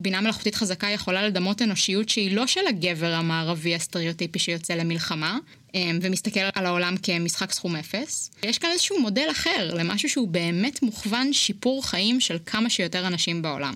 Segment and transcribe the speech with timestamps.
[0.00, 5.38] בינה מלאכותית חזקה יכולה לדמות אנושיות שהיא לא של הגבר המערבי הסטריאוטיפי שיוצא למלחמה,
[5.74, 8.30] אמ, ומסתכל על העולם כמשחק סכום אפס.
[8.42, 13.42] יש כאן איזשהו מודל אחר למשהו שהוא באמת מוכוון שיפור חיים של כמה שיותר אנשים
[13.42, 13.74] בעולם.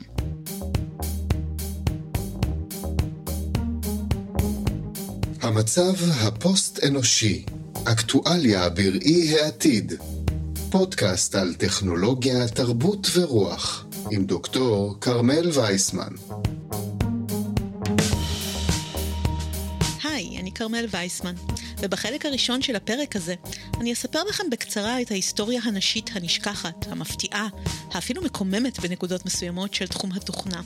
[5.42, 7.44] המצב הפוסט-אנושי,
[7.84, 9.92] אקטואליה בראי העתיד,
[10.70, 16.12] פודקאסט על טכנולוגיה, תרבות ורוח, עם דוקטור כרמל וייסמן.
[20.04, 21.34] היי, אני כרמל וייסמן,
[21.80, 23.34] ובחלק הראשון של הפרק הזה
[23.80, 27.48] אני אספר לכם בקצרה את ההיסטוריה הנשית הנשכחת, המפתיעה,
[27.92, 30.60] האפילו מקוממת בנקודות מסוימות של תחום התוכנה,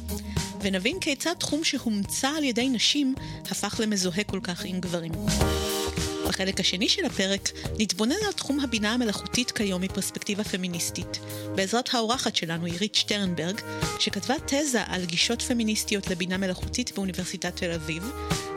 [0.61, 3.15] ונבין כיצד תחום שהומצא על ידי נשים
[3.51, 5.13] הפך למזוהה כל כך עם גברים.
[6.29, 11.19] בחלק השני של הפרק נתבונן על תחום הבינה המלאכותית כיום מפרספקטיבה פמיניסטית,
[11.55, 13.61] בעזרת האורחת שלנו עירית שטרנברג,
[13.99, 18.11] שכתבה תזה על גישות פמיניסטיות לבינה מלאכותית באוניברסיטת תל אביב,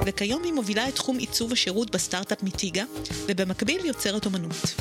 [0.06, 2.84] וכיום היא מובילה את תחום עיצוב השירות בסטארט-אפ מיטיגה,
[3.28, 4.76] ובמקביל יוצרת אומנות.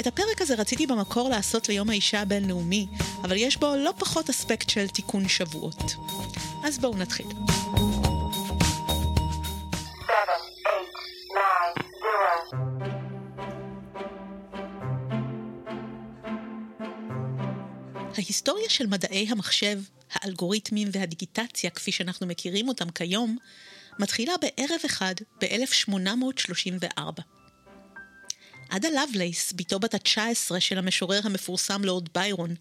[0.00, 2.86] את הפרק הזה רציתי במקור לעשות ליום האישה הבינלאומי,
[3.24, 5.94] אבל יש בו לא פחות אספקט של תיקון שבועות.
[6.64, 7.26] אז בואו נתחיל.
[18.30, 19.80] ההיסטוריה של מדעי המחשב,
[20.12, 23.36] האלגוריתמים והדיגיטציה כפי שאנחנו מכירים אותם כיום,
[23.98, 27.22] מתחילה בערב אחד ב-1834.
[28.70, 32.54] עדה לבלייס, בתו בת ה-19 של המשורר המפורסם לורד ביירון,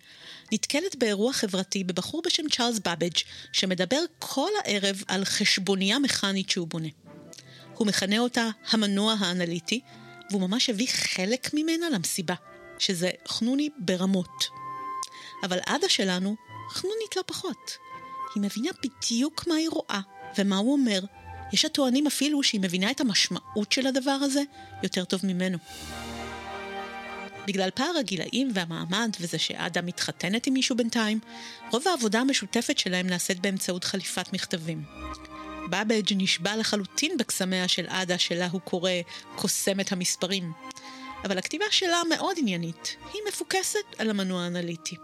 [0.52, 3.18] נתקלת באירוע חברתי בבחור בשם צ'ארלס בבג'
[3.52, 6.90] שמדבר כל הערב על חשבונייה מכנית שהוא בונה.
[7.76, 9.82] הוא מכנה אותה המנוע האנליטי,
[10.30, 12.36] והוא ממש הביא חלק ממנה למסיבה,
[12.80, 14.59] שזה חנוני ברמות.
[15.44, 16.36] אבל עדה שלנו
[16.70, 17.78] חנונית לא פחות.
[18.36, 20.00] היא מבינה בדיוק מה היא רואה
[20.38, 21.00] ומה הוא אומר.
[21.54, 24.42] יש הטוענים אפילו שהיא מבינה את המשמעות של הדבר הזה
[24.84, 25.58] יותר טוב ממנו.
[27.48, 31.20] בגלל פער הגילאים והמעמד וזה שעדה מתחתנת עם מישהו בינתיים,
[31.72, 34.84] רוב העבודה המשותפת שלהם נעשית באמצעות חליפת מכתבים.
[35.70, 38.92] באבג' נשבע לחלוטין בקסמיה של עדה שלה הוא קורא
[39.36, 40.54] קוסמת המספרים.
[41.26, 44.96] אבל הכתיבה שלה מאוד עניינית, היא מפוקסת על המנוע האנליטי.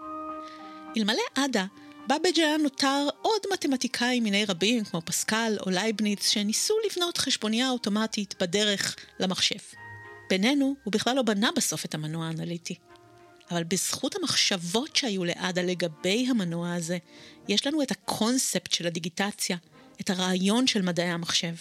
[0.98, 1.66] אלמלא עדה,
[2.08, 8.36] באבג' היה נותר עוד מתמטיקאים מני רבים, כמו פסקל או לייבניץ, שניסו לבנות חשבוניה אוטומטית
[8.42, 9.60] בדרך למחשב.
[10.30, 12.76] בינינו, הוא בכלל לא בנה בסוף את המנוע האנליטי.
[13.52, 16.98] אבל בזכות המחשבות שהיו לעדה לגבי המנוע הזה,
[17.48, 19.58] יש לנו את הקונספט של הדיגיטציה,
[20.02, 21.54] את הרעיון של מדעי המחשב.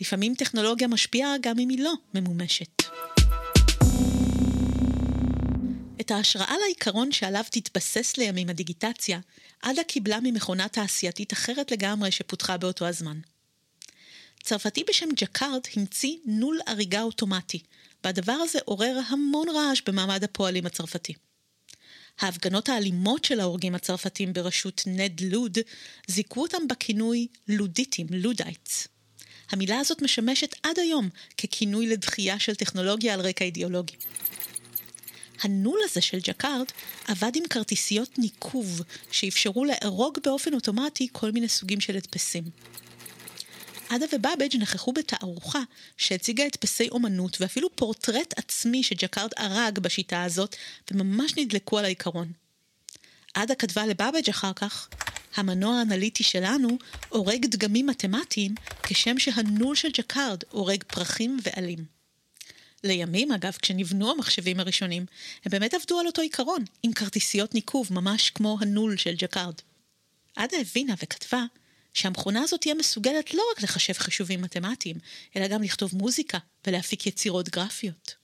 [0.00, 2.87] לפעמים טכנולוגיה משפיעה גם אם היא לא ממומשת.
[6.00, 9.20] את ההשראה לעיקרון שעליו תתבסס לימים הדיגיטציה,
[9.62, 13.20] עדה קיבלה ממכונה תעשייתית אחרת לגמרי שפותחה באותו הזמן.
[14.42, 17.62] צרפתי בשם ג'קארד המציא נול אריגה אוטומטי,
[18.04, 21.12] והדבר הזה עורר המון רעש במעמד הפועלים הצרפתי.
[22.20, 25.58] ההפגנות האלימות של האורגים הצרפתים בראשות נד לוד
[26.06, 28.88] זיכו אותם בכינוי לודיטים, Luddites.
[29.50, 31.08] המילה הזאת משמשת עד היום
[31.38, 33.96] ככינוי לדחייה של טכנולוגיה על רקע אידיאולוגי.
[35.42, 36.66] הנול הזה של ג'קארד
[37.06, 42.44] עבד עם כרטיסיות ניקוב שאפשרו לארוג באופן אוטומטי כל מיני סוגים של הדפסים.
[43.88, 45.60] עדה ובאבג' נכחו בתערוכה
[45.96, 50.56] שהציגה הדפסי אומנות ואפילו פורטרט עצמי שג'קארד הרג בשיטה הזאת
[50.90, 52.32] וממש נדלקו על העיקרון.
[53.34, 54.88] עדה כתבה לבאבג' אחר כך,
[55.36, 56.78] המנוע האנליטי שלנו
[57.08, 61.97] אורג דגמים מתמטיים כשם שהנול של ג'קארד אורג פרחים ועלים.
[62.84, 65.06] לימים, אגב, כשנבנו המחשבים הראשונים,
[65.44, 69.54] הם באמת עבדו על אותו עיקרון, עם כרטיסיות ניקוב, ממש כמו הנול של ג'קארד.
[70.36, 71.44] עדה הבינה וכתבה
[71.94, 74.96] שהמכונה הזאת תהיה מסוגלת לא רק לחשב חישובים מתמטיים,
[75.36, 78.14] אלא גם לכתוב מוזיקה ולהפיק יצירות גרפיות.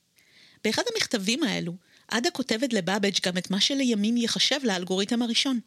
[0.65, 1.73] באחד המכתבים האלו,
[2.09, 5.61] עדה כותבת לבאבג' גם את מה שלימים ייחשב לאלגוריתם הראשון.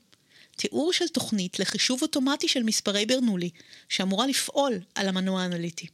[0.56, 3.50] תיאור של תוכנית לחישוב אוטומטי של מספרי ברנולי,
[3.90, 5.88] שאמורה לפעול על המנוע האנליטי.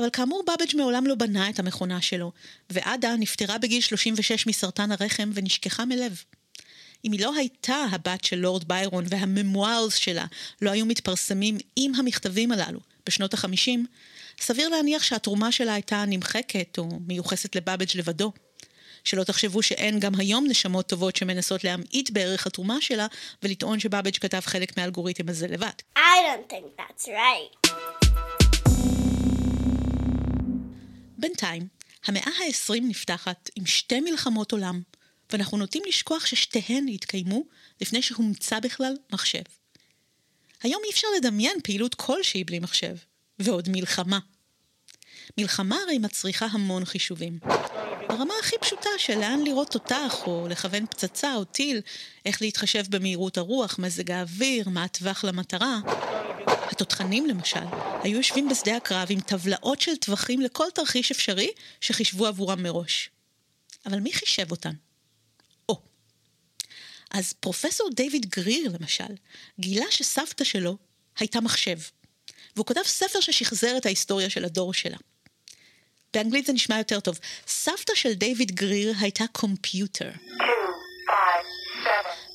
[0.00, 2.32] אבל כאמור באבג' מעולם לא בנה את המכונה שלו,
[2.70, 6.22] ועדה נפטרה בגיל 36 מסרטן הרחם ונשכחה מלב.
[7.04, 10.24] אם היא לא הייתה הבת של לורד ביירון והממוארס שלה
[10.62, 13.86] לא היו מתפרסמים עם המכתבים הללו בשנות החמישים,
[14.40, 18.32] סביר להניח שהתרומה שלה הייתה נמחקת או מיוחסת לבאבג' לבדו.
[19.04, 23.06] שלא תחשבו שאין גם היום נשמות טובות שמנסות להמעיט בערך התרומה שלה
[23.42, 25.70] ולטעון שבאבג' כתב חלק מהאלגוריתם הזה לבד.
[25.96, 27.59] I don't think that's right.
[31.20, 31.68] בינתיים,
[32.04, 34.80] המאה ה-20 נפתחת עם שתי מלחמות עולם,
[35.32, 37.44] ואנחנו נוטים לשכוח ששתיהן התקיימו
[37.80, 39.42] לפני שהומצא בכלל מחשב.
[40.62, 42.96] היום אי אפשר לדמיין פעילות כלשהי בלי מחשב,
[43.38, 44.18] ועוד מלחמה.
[45.38, 47.38] מלחמה הרי מצריכה המון חישובים.
[48.08, 51.80] ברמה הכי פשוטה של לאן לירות תותח, או לכוון פצצה או טיל,
[52.26, 55.78] איך להתחשב במהירות הרוח, מזג האוויר, מה הטווח למטרה.
[56.70, 57.64] התותחנים למשל,
[58.02, 61.50] היו יושבים בשדה הקרב עם טבלאות של טווחים לכל תרחיש אפשרי
[61.80, 63.10] שחישבו עבורם מראש.
[63.86, 64.72] אבל מי חישב אותם?
[65.68, 65.80] או.
[67.10, 69.14] אז פרופסור דיוויד גריר, למשל,
[69.60, 70.76] גילה שסבתא שלו
[71.18, 71.78] הייתה מחשב,
[72.56, 74.96] והוא כתב ספר ששחזר את ההיסטוריה של הדור שלה.
[76.14, 77.18] באנגלית זה נשמע יותר טוב.
[77.46, 80.10] סבתא של דיוויד גריר הייתה קומפיוטר.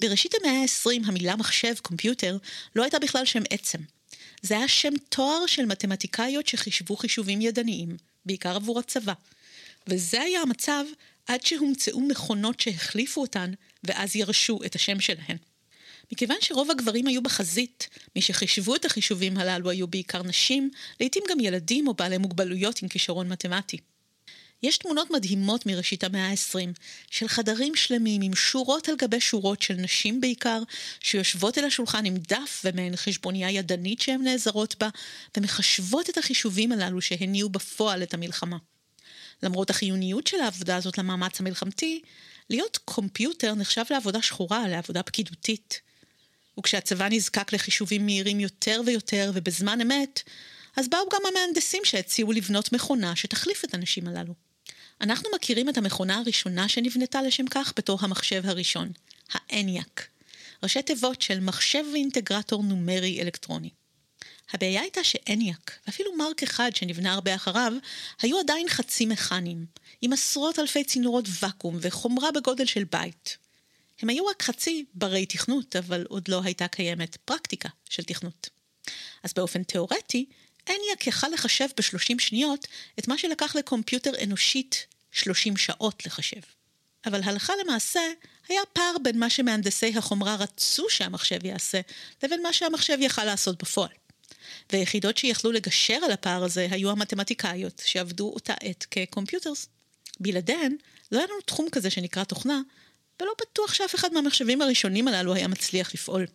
[0.01, 2.37] בראשית המאה ה-20 המילה מחשב, קומפיוטר,
[2.75, 3.77] לא הייתה בכלל שם עצם.
[4.45, 9.13] זה היה שם תואר של מתמטיקאיות שחישבו חישובים ידניים, בעיקר עבור הצבא.
[9.87, 10.83] וזה היה המצב
[11.27, 13.51] עד שהומצאו מכונות שהחליפו אותן,
[13.83, 15.37] ואז ירשו את השם שלהן.
[16.11, 21.39] מכיוון שרוב הגברים היו בחזית, מי שחישבו את החישובים הללו היו בעיקר נשים, לעתים גם
[21.39, 23.77] ילדים או בעלי מוגבלויות עם כישרון מתמטי.
[24.63, 26.79] יש תמונות מדהימות מראשית המאה ה-20,
[27.11, 30.63] של חדרים שלמים עם שורות על גבי שורות של נשים בעיקר,
[30.99, 34.89] שיושבות אל השולחן עם דף ומעין חשבוניה ידנית שהן נעזרות בה,
[35.37, 38.57] ומחשבות את החישובים הללו שהניעו בפועל את המלחמה.
[39.43, 42.01] למרות החיוניות של העבודה הזאת למאמץ המלחמתי,
[42.49, 45.81] להיות קומפיוטר נחשב לעבודה שחורה, לעבודה פקידותית.
[46.59, 50.23] וכשהצבא נזקק לחישובים מהירים יותר ויותר ובזמן אמת,
[50.75, 54.33] אז באו גם המהנדסים שהציעו לבנות מכונה שתחליף את הנשים הללו.
[55.01, 58.91] אנחנו מכירים את המכונה הראשונה שנבנתה לשם כך בתור המחשב הראשון,
[59.31, 60.07] האניאק,
[60.63, 63.69] ראשי תיבות של מחשב ואינטגרטור נומרי אלקטרוני.
[64.53, 67.73] הבעיה הייתה שאניאק, ואפילו מרק אחד שנבנה הרבה אחריו,
[68.21, 69.65] היו עדיין חצי מכניים,
[70.01, 73.37] עם עשרות אלפי צינורות ואקום וחומרה בגודל של בית.
[74.01, 78.49] הם היו רק חצי ברי תכנות, אבל עוד לא הייתה קיימת פרקטיקה של תכנות.
[79.23, 80.25] אז באופן תאורטי,
[80.69, 82.67] אניאק יכל לחשב ב-30 שניות
[82.99, 86.39] את מה שלקח לקומפיוטר אנושית 30 שעות לחשב.
[87.05, 87.99] אבל הלכה למעשה,
[88.49, 91.81] היה פער בין מה שמהנדסי החומרה רצו שהמחשב יעשה,
[92.23, 93.89] לבין מה שהמחשב יכל לעשות בפועל.
[94.71, 99.67] והיחידות שיכלו לגשר על הפער הזה היו המתמטיקאיות, שעבדו אותה עת כ computers.
[100.19, 100.75] בלעדיהן,
[101.11, 102.61] לא היה לנו תחום כזה שנקרא תוכנה,
[103.21, 106.25] ולא בטוח שאף אחד מהמחשבים הראשונים הללו היה מצליח לפעול.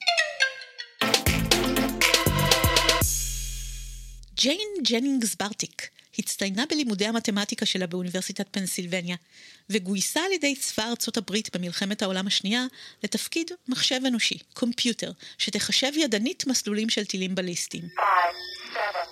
[4.40, 5.88] ג'ין ג'נינגס ברטיק
[6.18, 9.16] הצטיינה בלימודי המתמטיקה שלה באוניברסיטת פנסילבניה,
[9.70, 12.66] וגויסה על ידי צבא ארצות הברית במלחמת העולם השנייה
[13.04, 17.84] לתפקיד מחשב אנושי, קומפיוטר, שתחשב ידנית מסלולים של טילים בליסטיים.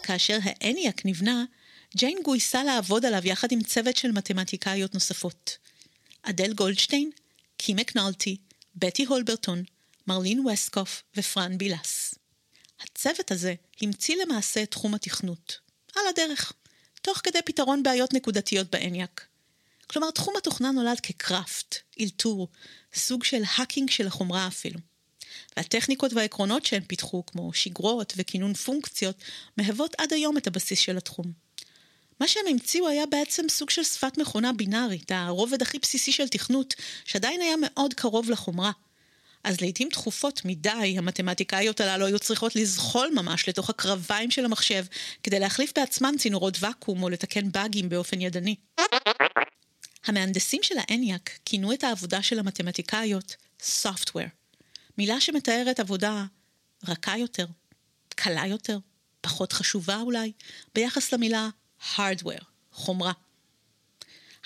[0.02, 1.44] כאשר האניאק נבנה,
[1.96, 5.58] ג'יין גויסה לעבוד עליו יחד עם צוות של מתמטיקאיות נוספות.
[6.22, 7.10] אדל גולדשטיין,
[7.56, 8.36] קי מקנולטי,
[8.76, 9.62] בטי הולברטון,
[10.06, 12.07] מרלין וסקוף ופרן בילס.
[12.82, 15.58] הצוות הזה המציא למעשה את תחום התכנות,
[15.96, 16.52] על הדרך,
[17.02, 19.26] תוך כדי פתרון בעיות נקודתיות באניאק.
[19.86, 22.48] כלומר, תחום התוכנה נולד כקראפט, אלתור,
[22.94, 24.80] סוג של האקינג של החומרה אפילו.
[25.56, 29.16] והטכניקות והעקרונות שהם פיתחו, כמו שגרות וכינון פונקציות,
[29.56, 31.32] מהוות עד היום את הבסיס של התחום.
[32.20, 36.74] מה שהם המציאו היה בעצם סוג של שפת מכונה בינארית, הרובד הכי בסיסי של תכנות,
[37.04, 38.70] שעדיין היה מאוד קרוב לחומרה.
[39.44, 44.84] אז לעיתים תכופות מדי, המתמטיקאיות הללו היו צריכות לזחול ממש לתוך הקרביים של המחשב,
[45.22, 48.56] כדי להחליף בעצמן צינורות ואקום או לתקן באגים באופן ידני.
[50.06, 54.30] המהנדסים של האניאק כינו את העבודה של המתמטיקאיות Software,
[54.98, 56.24] מילה שמתארת עבודה
[56.88, 57.46] רכה יותר,
[58.08, 58.78] קלה יותר,
[59.20, 60.32] פחות חשובה אולי,
[60.74, 61.48] ביחס למילה
[61.96, 63.12] Hardware, חומרה.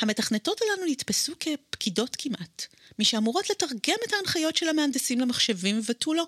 [0.01, 1.33] המתכנתות הללו נתפסו
[1.83, 2.67] כפקידות כמעט,
[2.99, 6.27] מי שאמורות לתרגם את ההנחיות של המהנדסים למחשבים ותו לא.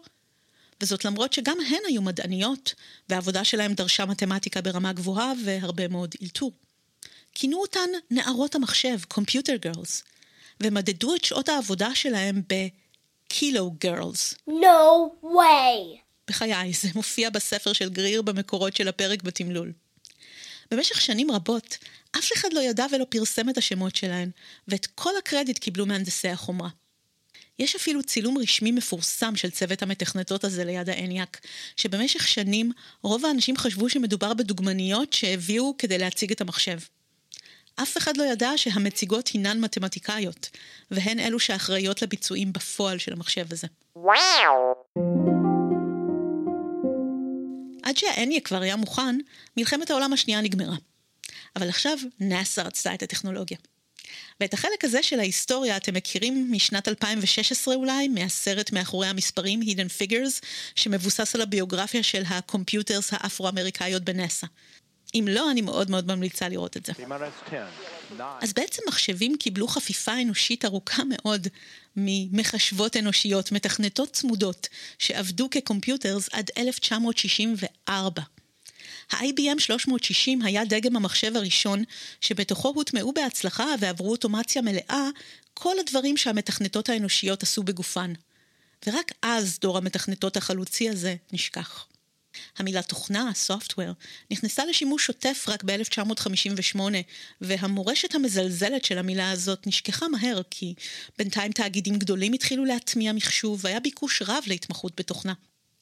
[0.80, 2.74] וזאת למרות שגם הן היו מדעניות,
[3.08, 6.52] והעבודה שלהן דרשה מתמטיקה ברמה גבוהה והרבה מאוד אלתור.
[7.34, 10.02] כינו אותן נערות המחשב, Computer Girls,
[10.62, 14.48] ומדדו את שעות העבודה שלהם ב-Kilo Girls.
[14.48, 15.98] No way!
[16.28, 19.72] בחיי, זה מופיע בספר של גריר במקורות של הפרק בתמלול.
[20.76, 21.78] במשך שנים רבות,
[22.18, 24.30] אף אחד לא ידע ולא פרסם את השמות שלהן,
[24.68, 26.68] ואת כל הקרדיט קיבלו מהנדסי החומרה.
[27.58, 31.40] יש אפילו צילום רשמי מפורסם של צוות המתכנתות הזה ליד האניאק,
[31.76, 36.78] שבמשך שנים רוב האנשים חשבו שמדובר בדוגמניות שהביאו כדי להציג את המחשב.
[37.82, 40.50] אף אחד לא ידע שהמציגות הינן מתמטיקאיות,
[40.90, 43.66] והן אלו שאחראיות לביצועים בפועל של המחשב הזה.
[47.84, 49.18] עד שהאניה כבר היה מוכן,
[49.56, 50.76] מלחמת העולם השנייה נגמרה.
[51.56, 53.58] אבל עכשיו נאס"א רצתה את הטכנולוגיה.
[54.40, 60.46] ואת החלק הזה של ההיסטוריה אתם מכירים משנת 2016 אולי, מהסרט מאחורי המספרים, Hidden Figures,
[60.74, 64.46] שמבוסס על הביוגרפיה של הקומפיוטרס האפרו-אמריקאיות בנסה.
[65.14, 66.92] אם לא, אני מאוד מאוד ממליצה לראות את זה.
[68.40, 71.48] אז בעצם מחשבים קיבלו חפיפה אנושית ארוכה מאוד
[71.96, 74.68] ממחשבות אנושיות, מתכנתות צמודות,
[74.98, 78.22] שעבדו כקומפיוטרס עד 1964.
[79.12, 81.84] ה-IBM 360 היה דגם המחשב הראשון
[82.20, 85.08] שבתוכו הוטמעו בהצלחה ועברו אוטומציה מלאה
[85.54, 88.12] כל הדברים שהמתכנתות האנושיות עשו בגופן.
[88.86, 91.86] ורק אז דור המתכנתות החלוצי הזה נשכח.
[92.58, 93.92] המילה תוכנה, software,
[94.30, 96.80] נכנסה לשימוש שוטף רק ב-1958,
[97.40, 100.74] והמורשת המזלזלת של המילה הזאת נשכחה מהר, כי
[101.18, 105.32] בינתיים תאגידים גדולים התחילו להטמיע מחשוב, והיה ביקוש רב להתמחות בתוכנה.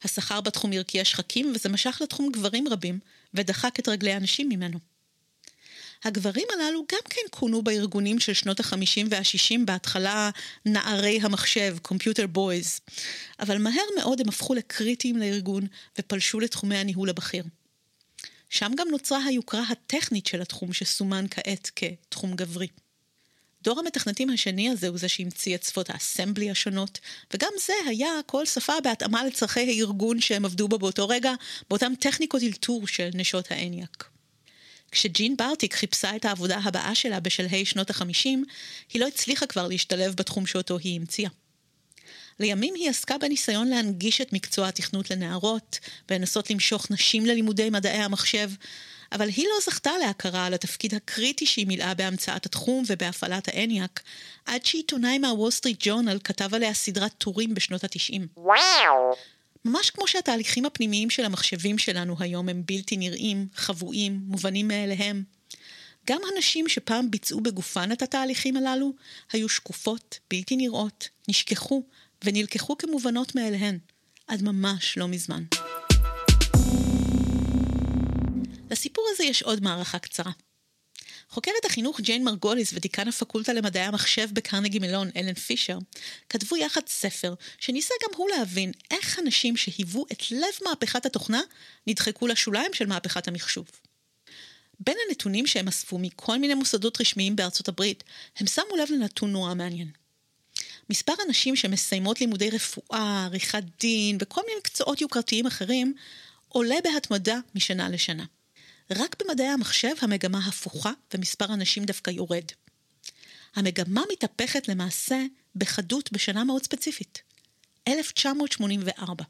[0.05, 2.99] השכר בתחום הרקיע שחקים, וזה משך לתחום גברים רבים,
[3.35, 4.92] ודחק את רגלי הנשים ממנו.
[6.05, 10.31] הגברים הללו גם כן כונו בארגונים של שנות ה-50 וה-60 בהתחלה
[10.67, 12.93] נערי המחשב, Computer Boys,
[13.41, 15.67] אבל מהר מאוד הם הפכו לקריטיים לארגון
[15.99, 17.45] ופלשו לתחומי הניהול הבכיר.
[18.51, 22.69] שם גם נוצרה היוקרה הטכנית של התחום שסומן כעת כתחום גברי.
[23.63, 27.01] דור המתכנתים השני הזה הוא זה שהמציא את שפות האסמבלי השונות,
[27.35, 31.35] וגם זה היה כל שפה בהתאמה לצרכי הארגון שהם עבדו בו באותו רגע,
[31.71, 34.13] באותם טכניקות אלתור של נשות האניאק.
[34.93, 38.45] כשג'ין בארטיק חיפשה את העבודה הבאה שלה בשלהי שנות החמישים,
[38.93, 41.31] היא לא הצליחה כבר להשתלב בתחום שאותו היא המציאה.
[42.41, 45.79] לימים היא עסקה בניסיון להנגיש את מקצוע התכנות לנערות,
[46.11, 48.51] ולנסות למשוך נשים ללימודי מדעי המחשב,
[49.13, 54.01] אבל היא לא זכתה להכרה על התפקיד הקריטי שהיא מילאה בהמצאת התחום ובהפעלת האניאק,
[54.47, 58.27] עד שעיתונאי מהוול סטריט ג'ורנל כתב עליה סדרת טורים בשנות התשעים.
[58.37, 59.15] וואו!
[59.64, 65.25] ממש כמו שהתהליכים הפנימיים של המחשבים שלנו היום הם בלתי נראים, חבויים, מובנים מאליהם.
[66.07, 68.92] גם הנשים שפעם ביצעו בגופן את התהליכים הללו,
[69.33, 71.83] היו שקופות, בלתי נראות, נשכחו
[72.25, 73.78] ונלקחו כמובנות מאליהן,
[74.26, 75.45] עד ממש לא מזמן.
[78.71, 80.33] לסיפור הזה יש עוד מערכה קצרה.
[81.33, 85.79] חוקרת החינוך ג'יין מרגוליס ודיקן הפקולטה למדעי המחשב בקרנגי מלון, אלן פישר,
[86.29, 91.41] כתבו יחד ספר שניסה גם הוא להבין איך אנשים שהיוו את לב מהפכת התוכנה
[91.87, 93.71] נדחקו לשוליים של מהפכת המחשוב.
[94.81, 98.05] בין הנתונים שהם אספו מכל מיני מוסדות רשמיים בארצות הברית,
[98.37, 99.89] הם שמו לב לנתון נורא מעניין.
[100.91, 105.95] מספר הנשים שמסיימות לימודי רפואה, עריכת דין וכל מיני מקצועות יוקרתיים אחרים,
[106.49, 108.25] עולה בהתמדה משנה לשנה.
[108.91, 112.45] רק במדעי המחשב המגמה הפוכה ומספר הנשים דווקא יורד.
[113.55, 115.25] המגמה מתהפכת למעשה
[115.57, 117.23] בחדות בשנה מאוד ספציפית,
[117.89, 119.25] 1984.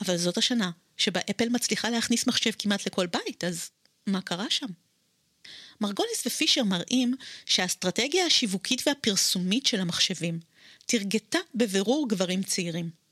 [0.00, 3.70] אבל זאת השנה שבה אפל מצליחה להכניס מחשב כמעט לכל בית, אז
[4.06, 4.66] מה קרה שם?
[5.80, 7.14] מרגוליס ופישר מראים
[7.46, 10.40] שהאסטרטגיה השיווקית והפרסומית של המחשבים
[10.86, 13.03] תרגתה בבירור גברים צעירים.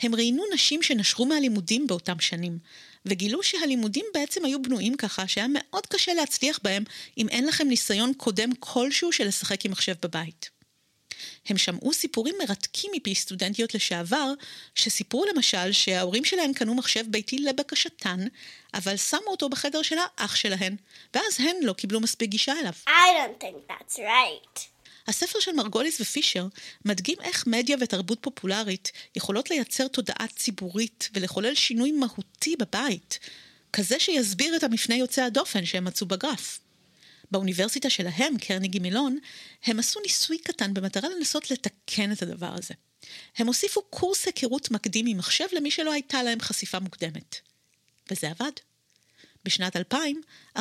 [0.00, 2.58] הם ראיינו נשים שנשרו מהלימודים באותם שנים,
[3.06, 6.84] וגילו שהלימודים בעצם היו בנויים ככה שהיה מאוד קשה להצליח בהם
[7.18, 10.58] אם אין לכם ניסיון קודם כלשהו של לשחק עם מחשב בבית.
[11.46, 14.32] הם שמעו סיפורים מרתקים מפי סטודנטיות לשעבר,
[14.74, 18.26] שסיפרו למשל שההורים שלהם קנו מחשב ביתי לבקשתן,
[18.74, 20.76] אבל שמו אותו בחדר של האח שלהן,
[21.14, 22.72] ואז הן לא קיבלו מספיק גישה אליו.
[22.86, 24.77] I don't think that's right.
[25.08, 26.46] הספר של מרגוליס ופישר
[26.84, 33.18] מדגים איך מדיה ותרבות פופולרית יכולות לייצר תודעה ציבורית ולחולל שינוי מהותי בבית,
[33.72, 36.58] כזה שיסביר את המפנה יוצא הדופן שהם מצאו בגרף.
[37.30, 39.18] באוניברסיטה שלהם, קרניגי מילון,
[39.64, 42.74] הם עשו ניסוי קטן במטרה לנסות לתקן את הדבר הזה.
[43.36, 47.36] הם הוסיפו קורס היכרות מקדים עם מחשב למי שלא הייתה להם חשיפה מוקדמת.
[48.10, 48.52] וזה עבד.
[49.44, 50.20] בשנת 2000,
[50.58, 50.60] 42%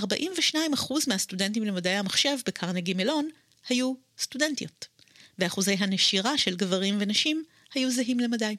[1.08, 3.29] מהסטודנטים למדעי המחשב בקרנגי מלון
[3.69, 4.87] היו סטודנטיות,
[5.39, 8.55] ואחוזי הנשירה של גברים ונשים היו זהים למדי.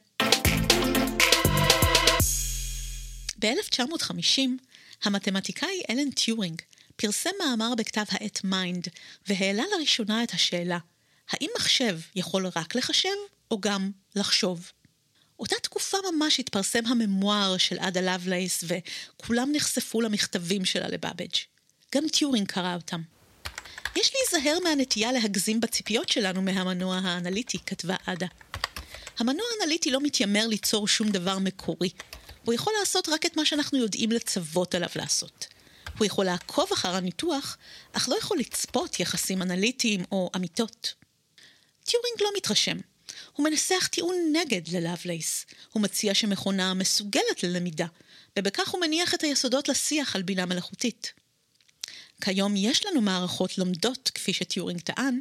[3.39, 4.41] ב-1950,
[5.03, 6.63] המתמטיקאי אלן טיורינג
[6.97, 8.89] פרסם מאמר בכתב העת Mind,
[9.27, 10.79] והעלה לראשונה את השאלה,
[11.31, 13.09] האם מחשב יכול רק לחשב
[13.51, 14.73] או גם לחשוב?
[15.39, 21.37] אותה תקופה ממש התפרסם הממואר של עדה לבלייס, וכולם נחשפו למכתבים שלה לבאבג'.
[21.95, 23.03] גם טיורינג קרא אותם.
[23.97, 28.27] יש להיזהר מהנטייה להגזים בציפיות שלנו מהמנוע האנליטי, כתבה עדה.
[29.19, 31.91] המנוע האנליטי לא מתיימר ליצור שום דבר מקורי.
[32.45, 35.47] הוא יכול לעשות רק את מה שאנחנו יודעים לצוות עליו לעשות.
[35.99, 37.59] הוא יכול לעקוב אחר הניתוח,
[37.93, 40.95] אך לא יכול לצפות יחסים אנליטיים או אמיתות.
[41.85, 42.77] טיורינג לא מתרשם.
[43.33, 45.47] הוא מנסח טיעון נגד ללאבלייס.
[45.73, 47.87] הוא מציע שמכונה מסוגלת ללמידה,
[48.39, 51.13] ובכך הוא מניח את היסודות לשיח על בינה מלאכותית.
[52.21, 55.21] כיום יש לנו מערכות לומדות, כפי שטיורינג טען,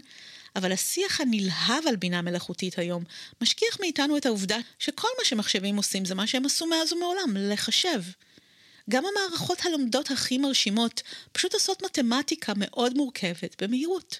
[0.55, 3.03] אבל השיח הנלהב על בינה מלאכותית היום
[3.41, 8.01] משכיח מאיתנו את העובדה שכל מה שמחשבים עושים זה מה שהם עשו מאז ומעולם, לחשב.
[8.89, 11.01] גם המערכות הלומדות הכי מרשימות
[11.31, 14.19] פשוט עושות מתמטיקה מאוד מורכבת במהירות.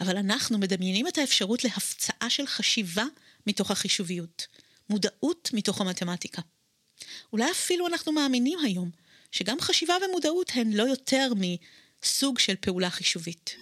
[0.00, 3.04] אבל אנחנו מדמיינים את האפשרות להפצעה של חשיבה
[3.46, 4.46] מתוך החישוביות,
[4.90, 6.42] מודעות מתוך המתמטיקה.
[7.32, 8.90] אולי אפילו אנחנו מאמינים היום
[9.32, 11.28] שגם חשיבה ומודעות הן לא יותר
[12.02, 13.56] מסוג של פעולה חישובית.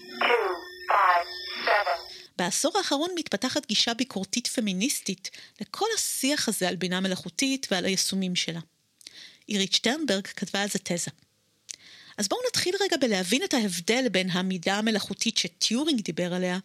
[2.39, 5.31] בעשור האחרון מתפתחת גישה ביקורתית פמיניסטית
[5.61, 8.61] לכל השיח הזה על בינה מלאכותית ועל היישומים שלה.
[9.49, 11.11] אירית שטרנברג כתבה על זה תזה.
[12.19, 16.59] אז בואו נתחיל רגע בלהבין את ההבדל בין המידה המלאכותית שטיורינג דיבר עליה,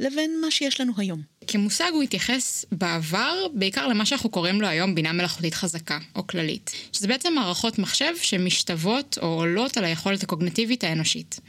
[0.00, 1.22] לבין מה שיש לנו היום.
[1.46, 6.72] כמושג הוא התייחס בעבר בעיקר למה שאנחנו קוראים לו היום בינה מלאכותית חזקה או כללית,
[6.92, 11.40] שזה בעצם מערכות מחשב שמשתוות או עולות על היכולת הקוגנטיבית האנושית.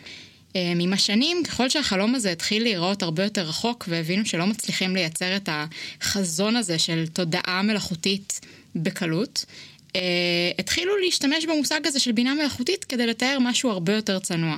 [0.55, 5.35] אמ, עם השנים, ככל שהחלום הזה התחיל להיראות הרבה יותר רחוק והבינו שלא מצליחים לייצר
[5.35, 8.41] את החזון הזה של תודעה מלאכותית
[8.75, 9.45] בקלות,
[9.89, 9.91] Uh,
[10.59, 14.57] התחילו להשתמש במושג הזה של בינה מלאכותית כדי לתאר משהו הרבה יותר צנוע.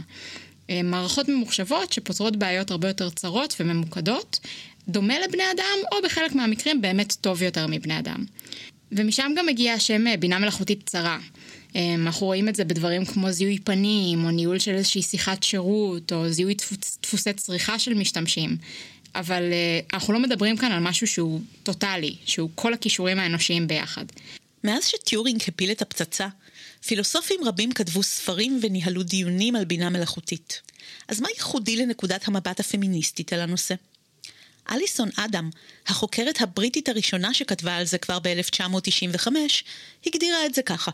[0.72, 4.40] Uh, מערכות ממוחשבות שפותרות בעיות הרבה יותר צרות וממוקדות,
[4.88, 8.26] דומה לבני אדם, או בחלק מהמקרים באמת טוב יותר מבני אדם.
[8.92, 11.20] ומשם גם מגיע השם אה, בינה מלאכותית צרה.
[11.74, 16.14] Uh, אנחנו רואים את זה בדברים כמו זיהוי פנים, או ניהול של איזושהי שיחת שירות,
[16.14, 18.58] או זיהוי דפוס, דפוסי צריכה של משתמשים.
[19.16, 19.44] אבל
[19.94, 24.06] אנחנו לא מדברים כאן על משהו שהוא טוטאלי, שהוא כל הכישורים האנושיים ביחד.
[24.64, 26.28] מאז שטיורינג הפיל את הפצצה,
[26.86, 30.62] פילוסופים רבים כתבו ספרים וניהלו דיונים על בינה מלאכותית.
[31.08, 33.76] אז מה ייחודי לנקודת המבט הפמיניסטית על הנושא?
[34.72, 35.50] אליסון אדם,
[35.88, 39.28] החוקרת הבריטית הראשונה שכתבה על זה כבר ב-1995,
[40.06, 40.92] הגדירה את זה ככה.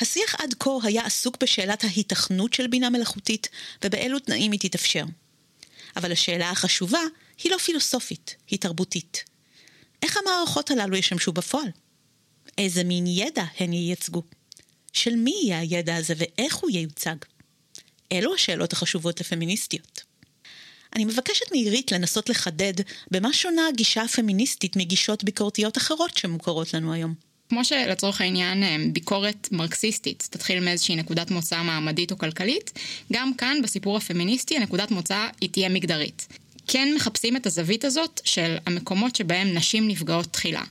[0.00, 3.48] השיח עד כה היה עסוק בשאלת ההיתכנות של בינה מלאכותית
[3.84, 5.04] ובאילו תנאים היא תתאפשר.
[5.96, 7.00] אבל השאלה החשובה
[7.42, 9.24] היא לא פילוסופית, היא תרבותית.
[10.02, 11.68] איך המערכות הללו ישמשו בפועל?
[12.58, 14.22] איזה מין ידע הן ייצגו?
[14.92, 17.16] של מי יהיה הידע הזה ואיך הוא ייוצג?
[18.12, 20.02] אלו השאלות החשובות לפמיניסטיות.
[20.96, 22.72] אני מבקשת מעירית לנסות לחדד
[23.10, 27.14] במה שונה הגישה הפמיניסטית מגישות ביקורתיות אחרות שמוכרות לנו היום.
[27.48, 32.78] כמו שלצורך העניין אה, ביקורת מרקסיסטית תתחיל מאיזושהי נקודת מוצא מעמדית או כלכלית,
[33.12, 36.26] גם כאן בסיפור הפמיניסטי הנקודת מוצא היא תהיה מגדרית.
[36.72, 40.62] כן מחפשים את הזווית הזאת של המקומות שבהם נשים נפגעות תחילה.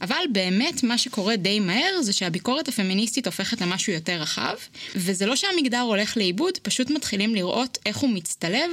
[0.00, 4.54] אבל באמת מה שקורה די מהר זה שהביקורת הפמיניסטית הופכת למשהו יותר רחב,
[4.96, 8.70] וזה לא שהמגדר הולך לאיבוד, פשוט מתחילים לראות איך הוא מצטלב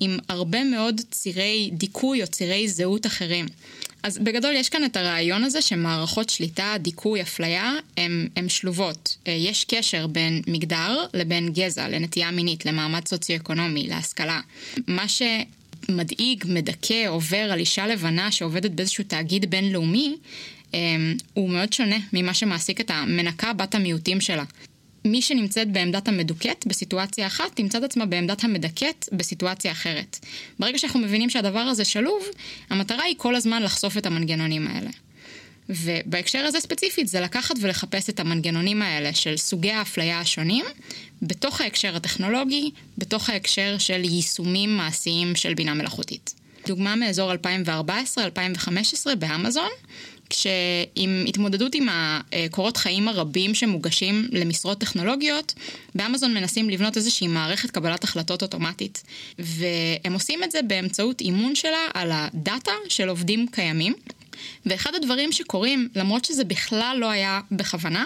[0.00, 3.46] עם הרבה מאוד צירי דיכוי או צירי זהות אחרים.
[4.02, 7.72] אז בגדול יש כאן את הרעיון הזה שמערכות שליטה, דיכוי, אפליה,
[8.36, 9.16] הן שלובות.
[9.26, 14.40] אה, יש קשר בין מגדר לבין גזע, לנטייה מינית, למעמד סוציו-אקונומי, להשכלה.
[14.86, 15.22] מה ש...
[15.90, 20.16] מדאיג, מדכא, עובר על אישה לבנה שעובדת באיזשהו תאגיד בינלאומי,
[20.74, 24.44] אמ, הוא מאוד שונה ממה שמעסיק את המנקה בת המיעוטים שלה.
[25.04, 30.18] מי שנמצאת בעמדת המדוכאת בסיטואציה אחת, תמצא את עצמה בעמדת המדכאת בסיטואציה אחרת.
[30.58, 32.22] ברגע שאנחנו מבינים שהדבר הזה שלוב,
[32.70, 34.90] המטרה היא כל הזמן לחשוף את המנגנונים האלה.
[35.68, 40.64] ובהקשר הזה ספציפית זה לקחת ולחפש את המנגנונים האלה של סוגי האפליה השונים
[41.22, 46.34] בתוך ההקשר הטכנולוגי, בתוך ההקשר של יישומים מעשיים של בינה מלאכותית.
[46.66, 49.70] דוגמה מאזור 2014-2015 באמזון,
[50.30, 55.54] כשעם התמודדות עם הקורות חיים הרבים שמוגשים למשרות טכנולוגיות,
[55.94, 59.02] באמזון מנסים לבנות איזושהי מערכת קבלת החלטות אוטומטית.
[59.38, 63.94] והם עושים את זה באמצעות אימון שלה על הדאטה של עובדים קיימים.
[64.66, 68.04] ואחד הדברים שקורים, למרות שזה בכלל לא היה בכוונה,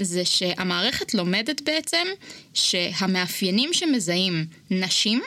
[0.00, 2.06] זה שהמערכת לומדת בעצם
[2.54, 5.22] שהמאפיינים שמזהים נשים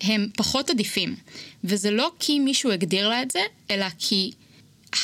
[0.00, 1.16] הם פחות עדיפים.
[1.64, 4.32] וזה לא כי מישהו הגדיר לה את זה, אלא כי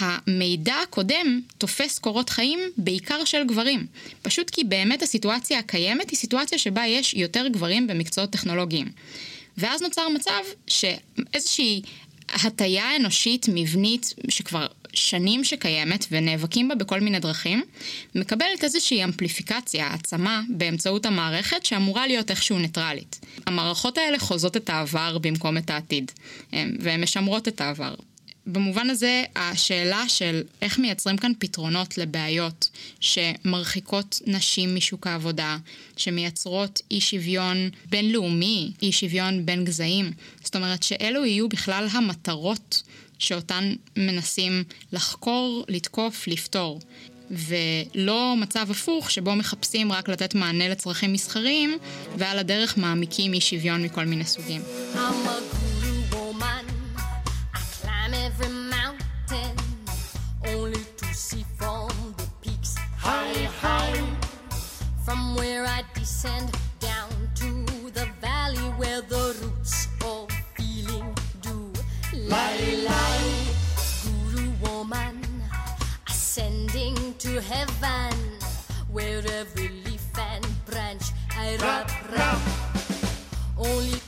[0.00, 3.86] המידע הקודם תופס קורות חיים בעיקר של גברים.
[4.22, 8.88] פשוט כי באמת הסיטואציה הקיימת היא סיטואציה שבה יש יותר גברים במקצועות טכנולוגיים.
[9.58, 11.82] ואז נוצר מצב שאיזושהי
[12.28, 17.62] הטיה אנושית מבנית שכבר שנים שקיימת ונאבקים בה בכל מיני דרכים,
[18.14, 23.20] מקבלת איזושהי אמפליפיקציה, העצמה, באמצעות המערכת שאמורה להיות איכשהו ניטרלית.
[23.46, 26.12] המערכות האלה חוזות את העבר במקום את העתיד,
[26.52, 27.94] והן משמרות את העבר.
[28.50, 32.70] במובן הזה, השאלה של איך מייצרים כאן פתרונות לבעיות
[33.00, 35.56] שמרחיקות נשים משוק העבודה,
[35.96, 37.56] שמייצרות אי שוויון
[37.90, 40.10] בינלאומי, אי שוויון בין גזעים,
[40.44, 42.82] זאת אומרת שאלו יהיו בכלל המטרות
[43.18, 46.80] שאותן מנסים לחקור, לתקוף, לפתור.
[47.30, 51.78] ולא מצב הפוך שבו מחפשים רק לתת מענה לצרכים מסחריים,
[52.16, 54.62] ועל הדרך מעמיקים אי שוויון מכל מיני סוגים.
[54.94, 56.68] I'm a guru woman.
[81.60, 82.40] rap, rap.
[83.56, 84.00] Only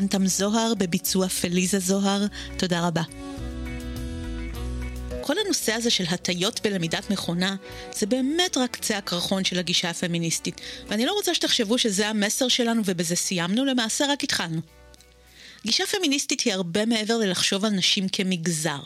[0.00, 3.02] שנטם זוהר בביצוע פליזה זוהר, תודה רבה.
[5.20, 7.56] כל הנושא הזה של הטיות בלמידת מכונה,
[7.94, 12.82] זה באמת רק קצה הקרחון של הגישה הפמיניסטית, ואני לא רוצה שתחשבו שזה המסר שלנו
[12.84, 14.60] ובזה סיימנו, למעשה רק התחלנו.
[15.64, 18.80] גישה פמיניסטית היא הרבה מעבר ללחשוב על נשים כמגזר.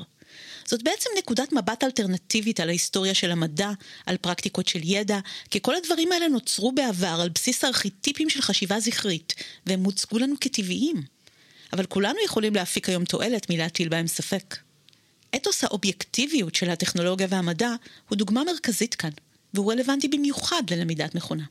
[0.66, 3.70] זאת בעצם נקודת מבט אלטרנטיבית על ההיסטוריה של המדע,
[4.07, 5.18] על פרקטיקות של ידע,
[5.51, 9.35] כי כל הדברים האלה נוצרו בעבר על בסיס ארכיטיפים של חשיבה זכרית,
[9.66, 11.03] והם מוצגו לנו כטבעיים.
[11.72, 14.57] אבל כולנו יכולים להפיק היום תועלת מלהטיל בהם ספק.
[15.37, 17.70] אתוס האובייקטיביות של הטכנולוגיה והמדע
[18.09, 19.11] הוא דוגמה מרכזית כאן,
[19.55, 21.44] והוא רלוונטי במיוחד ללמידת מכונה.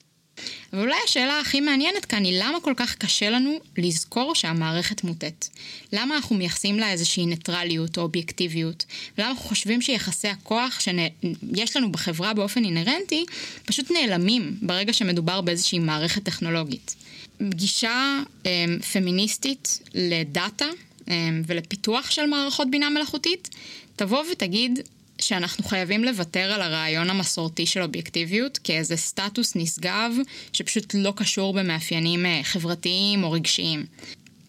[0.73, 5.49] אבל אולי השאלה הכי מעניינת כאן היא למה כל כך קשה לנו לזכור שהמערכת מוטית?
[5.93, 8.85] למה אנחנו מייחסים לה איזושהי ניטרליות או אובייקטיביות?
[9.17, 13.25] ולמה אנחנו חושבים שיחסי הכוח שיש לנו בחברה באופן אינהרנטי
[13.65, 16.95] פשוט נעלמים ברגע שמדובר באיזושהי מערכת טכנולוגית?
[17.41, 20.65] גישה אה, פמיניסטית לדאטה
[21.09, 23.49] אה, ולפיתוח של מערכות בינה מלאכותית
[23.95, 24.79] תבוא ותגיד
[25.21, 30.11] שאנחנו חייבים לוותר על הרעיון המסורתי של אובייקטיביות כאיזה סטטוס נשגב
[30.53, 33.85] שפשוט לא קשור במאפיינים אה, חברתיים או רגשיים.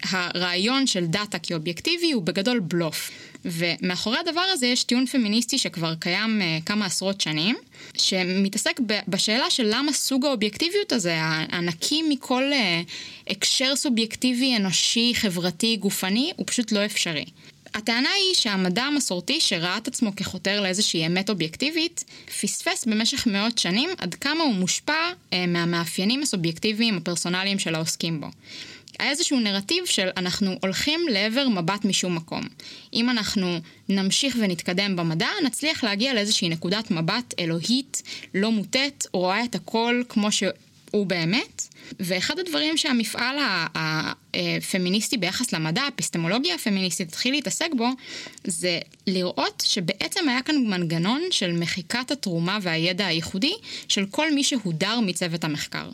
[0.03, 3.11] הרעיון של דאטה כאובייקטיבי הוא בגדול בלוף.
[3.45, 7.57] ומאחורי הדבר הזה יש טיעון פמיניסטי שכבר קיים uh, כמה עשרות שנים,
[7.97, 12.91] שמתעסק בשאלה של למה סוג האובייקטיביות הזה, הנקי מכל uh,
[13.31, 17.25] הקשר סובייקטיבי, אנושי, חברתי, גופני, הוא פשוט לא אפשרי.
[17.75, 22.05] הטענה היא שהמדע המסורתי שראה את עצמו כחותר לאיזושהי אמת אובייקטיבית,
[22.41, 28.27] פספס במשך מאות שנים עד כמה הוא מושפע אה, מהמאפיינים הסובייקטיביים הפרסונליים של העוסקים בו.
[28.99, 32.43] היה איזשהו נרטיב של אנחנו הולכים לעבר מבט משום מקום.
[32.95, 33.59] אם אנחנו
[33.89, 38.03] נמשיך ונתקדם במדע, נצליח להגיע לאיזושהי נקודת מבט אלוהית,
[38.35, 41.69] לא מוטית, רואה את הכל כמו שהוא באמת.
[42.01, 43.37] ואחד הדברים שהמפעל
[44.35, 47.89] הפמיניסטי ביחס למדע, האפיסטמולוגיה הפמיניסטית, התחיל להתעסק בו,
[48.45, 53.55] זה לראות שבעצם היה כאן מנגנון של מחיקת התרומה והידע הייחודי
[53.89, 55.89] של כל מי שהודר מצוות המחקר.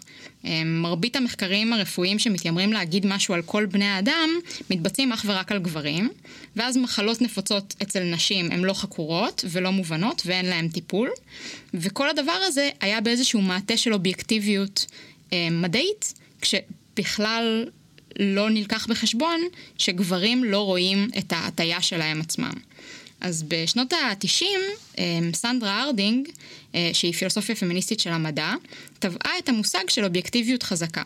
[0.64, 4.30] מרבית המחקרים הרפואיים שמתיימרים להגיד משהו על כל בני האדם,
[4.70, 6.08] מתבצעים אך ורק על גברים,
[6.56, 11.10] ואז מחלות נפוצות אצל נשים הן לא חקורות ולא מובנות ואין להן טיפול,
[11.74, 14.86] וכל הדבר הזה היה באיזשהו מעטה של אובייקטיביות
[15.50, 17.66] מדעית, כשבכלל
[18.18, 19.40] לא נלקח בחשבון
[19.78, 22.52] שגברים לא רואים את ההטייה שלהם עצמם.
[23.20, 25.00] אז בשנות ה-90,
[25.34, 26.28] סנדרה ארדינג,
[26.92, 28.52] שהיא פילוסופיה פמיניסטית של המדע,
[28.98, 31.02] טבעה את המושג של אובייקטיביות חזקה.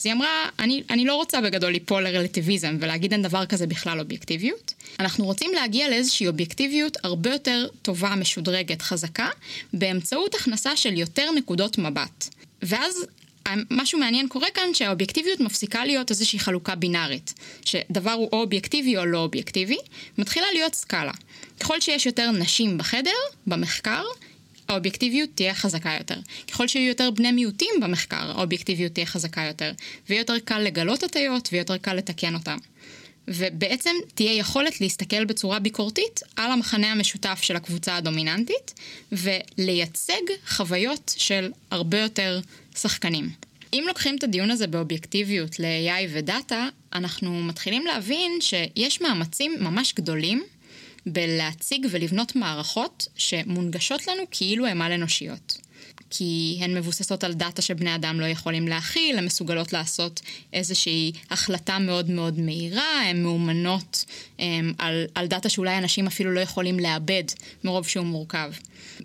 [0.00, 4.00] אז היא אמרה, אני, אני לא רוצה בגדול ליפול לרלטיביזם ולהגיד אין דבר כזה בכלל
[4.00, 4.74] אובייקטיביות.
[5.00, 9.28] אנחנו רוצים להגיע לאיזושהי אובייקטיביות הרבה יותר טובה, משודרגת, חזקה,
[9.72, 12.28] באמצעות הכנסה של יותר נקודות מבט.
[12.62, 13.06] ואז
[13.70, 19.06] משהו מעניין קורה כאן שהאובייקטיביות מפסיקה להיות איזושהי חלוקה בינארית, שדבר הוא או אובייקטיבי או
[19.06, 19.76] לא אובייקטיבי,
[20.18, 21.12] מתחילה להיות סקאלה.
[21.60, 23.10] ככל שיש יותר נשים בחדר,
[23.46, 24.04] במחקר,
[24.68, 26.16] האובייקטיביות תהיה חזקה יותר.
[26.52, 29.72] ככל שיהיו יותר בני מיעוטים במחקר, האובייקטיביות תהיה חזקה יותר.
[30.08, 32.56] ויהיה יותר קל לגלות הטיות ויותר קל לתקן אותן.
[33.28, 38.74] ובעצם תהיה יכולת להסתכל בצורה ביקורתית על המחנה המשותף של הקבוצה הדומיננטית,
[39.12, 42.40] ולייצג חוויות של הרבה יותר
[42.74, 43.30] שחקנים.
[43.72, 50.44] אם לוקחים את הדיון הזה באובייקטיביות ל-AI ודאטה, אנחנו מתחילים להבין שיש מאמצים ממש גדולים
[51.06, 55.58] בלהציג ולבנות מערכות שמונגשות לנו כאילו הן על-אנושיות.
[56.10, 60.20] כי הן מבוססות על דאטה שבני אדם לא יכולים להכיל, הן מסוגלות לעשות
[60.52, 64.04] איזושהי החלטה מאוד מאוד מהירה, הן מאומנות
[64.38, 67.24] הם, על, על דאטה שאולי אנשים אפילו לא יכולים לעבד
[67.64, 68.52] מרוב שהוא מורכב.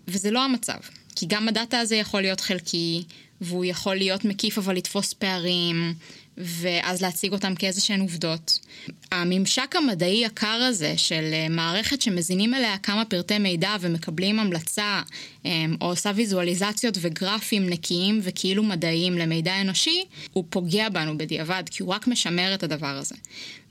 [0.08, 0.78] וזה לא המצב.
[1.16, 3.04] כי גם הדאטה הזה יכול להיות חלקי,
[3.42, 5.94] והוא יכול להיות מקיף אבל לתפוס פערים,
[6.38, 8.60] ואז להציג אותם כאיזה שהן עובדות.
[9.12, 15.02] הממשק המדעי הקר הזה של אה, מערכת שמזינים אליה כמה פרטי מידע ומקבלים המלצה,
[15.46, 21.84] אה, או עושה ויזואליזציות וגרפים נקיים וכאילו מדעיים למידע אנושי, הוא פוגע בנו בדיעבד, כי
[21.84, 23.16] הוא רק משמר את הדבר הזה.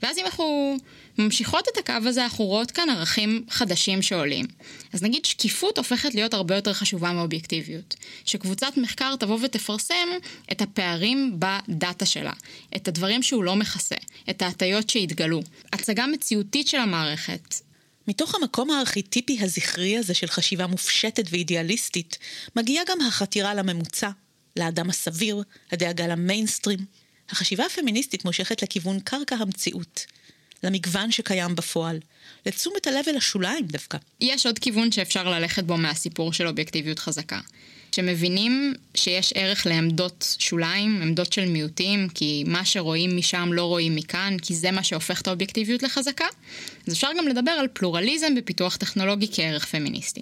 [0.03, 0.77] ואז אם אנחנו
[1.19, 4.45] ממשיכות את הקו הזה, אנחנו רואות כאן ערכים חדשים שעולים.
[4.93, 7.95] אז נגיד שקיפות הופכת להיות הרבה יותר חשובה מאובייקטיביות.
[8.25, 10.07] שקבוצת מחקר תבוא ותפרסם
[10.51, 12.33] את הפערים בדאטה שלה,
[12.75, 13.95] את הדברים שהוא לא מכסה,
[14.29, 15.41] את ההטיות שהתגלו.
[15.73, 17.55] הצגה מציאותית של המערכת,
[18.07, 22.17] מתוך המקום הארכיטיפי הזכרי הזה של חשיבה מופשטת ואידיאליסטית,
[22.55, 24.09] מגיעה גם החתירה לממוצע,
[24.55, 26.79] לאדם הסביר, הדאגה למיינסטרים.
[27.29, 30.05] החשיבה הפמיניסטית מושכת לכיוון קרקע המציאות,
[30.63, 31.99] למגוון שקיים בפועל,
[32.45, 33.97] לתשומת הלב אל השוליים דווקא.
[34.21, 37.39] יש עוד כיוון שאפשר ללכת בו מהסיפור של אובייקטיביות חזקה.
[37.91, 44.37] שמבינים שיש ערך לעמדות שוליים, עמדות של מיעוטים, כי מה שרואים משם לא רואים מכאן,
[44.41, 46.25] כי זה מה שהופך את האובייקטיביות לחזקה,
[46.87, 50.21] אז אפשר גם לדבר על פלורליזם בפיתוח טכנולוגי כערך פמיניסטי.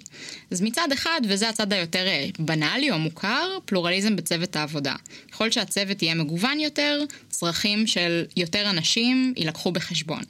[0.50, 4.94] אז מצד אחד, וזה הצד היותר אה, בנאלי או מוכר, פלורליזם בצוות העבודה.
[5.32, 10.22] ככל שהצוות יהיה מגוון יותר, צרכים של יותר אנשים יילקחו בחשבון.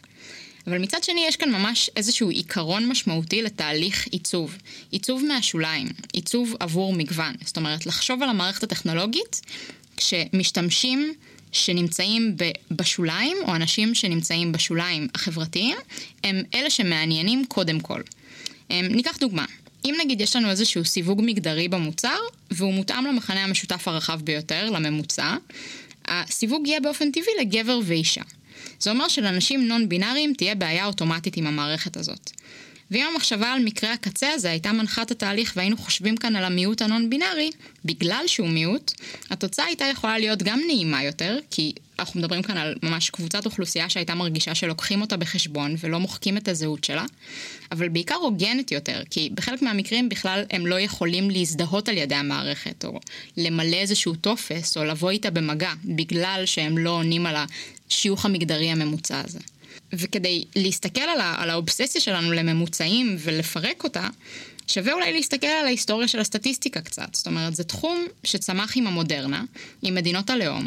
[0.66, 4.56] אבל מצד שני יש כאן ממש איזשהו עיקרון משמעותי לתהליך עיצוב.
[4.90, 7.34] עיצוב מהשוליים, עיצוב עבור מגוון.
[7.44, 9.40] זאת אומרת, לחשוב על המערכת הטכנולוגית
[9.96, 11.14] כשמשתמשים
[11.52, 12.36] שנמצאים
[12.70, 15.76] בשוליים, או אנשים שנמצאים בשוליים החברתיים,
[16.24, 18.00] הם אלה שמעניינים קודם כל.
[18.70, 19.44] ניקח דוגמה.
[19.84, 22.18] אם נגיד יש לנו איזשהו סיווג מגדרי במוצר,
[22.50, 25.36] והוא מותאם למחנה המשותף הרחב ביותר, לממוצע,
[26.08, 28.22] הסיווג יהיה באופן טבעי לגבר ואישה.
[28.80, 32.30] זה אומר שלאנשים נון בינאריים תהיה בעיה אוטומטית עם המערכת הזאת.
[32.90, 36.82] ואם המחשבה על מקרה הקצה הזה הייתה מנחה את התהליך והיינו חושבים כאן על המיעוט
[36.82, 37.50] הנון בינארי,
[37.84, 38.92] בגלל שהוא מיעוט,
[39.30, 43.88] התוצאה הייתה יכולה להיות גם נעימה יותר, כי אנחנו מדברים כאן על ממש קבוצת אוכלוסייה
[43.88, 47.04] שהייתה מרגישה שלוקחים אותה בחשבון ולא מוחקים את הזהות שלה,
[47.72, 52.84] אבל בעיקר הוגנת יותר, כי בחלק מהמקרים בכלל הם לא יכולים להזדהות על ידי המערכת,
[52.84, 53.00] או
[53.36, 57.36] למלא איזשהו טופס, או לבוא איתה במגע, בגלל שהם לא עונים על
[57.90, 59.38] השיוך המגדרי הממוצע הזה.
[59.92, 64.08] וכדי להסתכל על, ה- על האובססיה שלנו לממוצעים ולפרק אותה,
[64.66, 67.14] שווה אולי להסתכל על ההיסטוריה של הסטטיסטיקה קצת.
[67.14, 69.44] זאת אומרת, זה תחום שצמח עם המודרנה,
[69.82, 70.66] עם מדינות הלאום,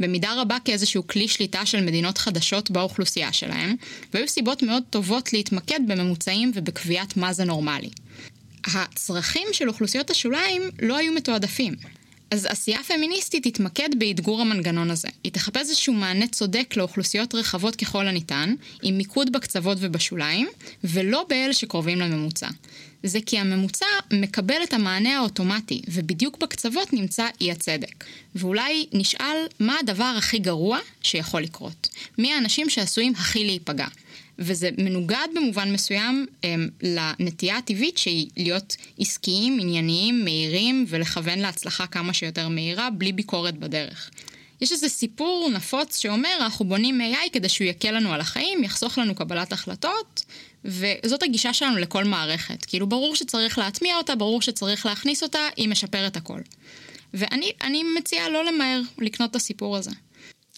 [0.00, 3.76] במידה רבה כאיזשהו כלי שליטה של מדינות חדשות באוכלוסייה שלהם,
[4.14, 7.90] והיו סיבות מאוד טובות להתמקד בממוצעים ובקביעת מה זה נורמלי.
[8.66, 11.74] הצרכים של אוכלוסיות השוליים לא היו מתועדפים.
[12.32, 15.08] אז עשייה פמיניסטית תתמקד באתגור המנגנון הזה.
[15.24, 20.48] היא תחפש איזשהו מענה צודק לאוכלוסיות רחבות ככל הניתן, עם מיקוד בקצוות ובשוליים,
[20.84, 22.48] ולא באלה שקרובים לממוצע.
[23.02, 28.04] זה כי הממוצע מקבל את המענה האוטומטי, ובדיוק בקצוות נמצא אי הצדק.
[28.34, 31.88] ואולי נשאל מה הדבר הכי גרוע שיכול לקרות.
[32.18, 33.86] מי האנשים שעשויים הכי להיפגע.
[34.38, 42.12] וזה מנוגד במובן מסוים הם, לנטייה הטבעית שהיא להיות עסקיים, ענייניים, מהירים ולכוון להצלחה כמה
[42.12, 44.10] שיותר מהירה, בלי ביקורת בדרך.
[44.60, 48.98] יש איזה סיפור נפוץ שאומר, אנחנו בונים AI כדי שהוא יקל לנו על החיים, יחסוך
[48.98, 50.24] לנו קבלת החלטות,
[50.64, 52.64] וזאת הגישה שלנו לכל מערכת.
[52.64, 56.40] כאילו, ברור שצריך להטמיע אותה, ברור שצריך להכניס אותה, היא משפרת הכל.
[57.14, 59.90] ואני מציעה לא למהר לקנות את הסיפור הזה.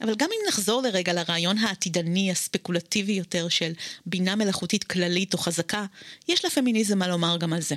[0.05, 3.73] אבל גם אם נחזור לרגע לרעיון העתידני הספקולטיבי יותר של
[4.07, 5.87] בינה מלאכותית כללית או חזקה,
[6.29, 7.75] יש לפמיניזם מה לומר גם על זה.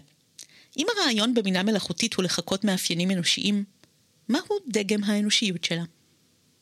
[0.77, 3.63] אם הרעיון בבינה מלאכותית הוא לחקות מאפיינים אנושיים,
[4.29, 5.83] מהו דגם האנושיות שלה?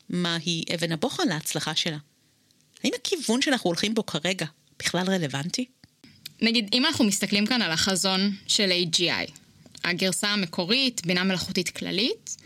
[0.08, 1.98] מהי אבן הבוחן להצלחה שלה?
[2.84, 4.46] האם הכיוון שאנחנו הולכים בו כרגע
[4.78, 5.64] בכלל רלוונטי?
[6.42, 9.30] נגיד, אם אנחנו מסתכלים כאן על החזון של AGI,
[9.84, 12.36] הגרסה המקורית, בינה מלאכותית כללית,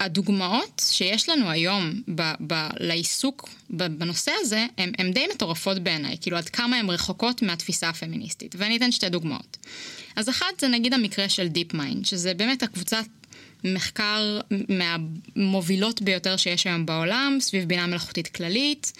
[0.00, 6.48] הדוגמאות שיש לנו היום ב- ב- לעיסוק בנושא הזה, הן די מטורפות בעיניי, כאילו עד
[6.48, 8.54] כמה הן רחוקות מהתפיסה הפמיניסטית.
[8.58, 9.56] ואני אתן שתי דוגמאות.
[10.16, 13.04] אז אחת זה נגיד המקרה של DeepMind, שזה באמת הקבוצת
[13.64, 18.92] מחקר מהמובילות ביותר שיש היום בעולם, סביב בינה מלאכותית כללית.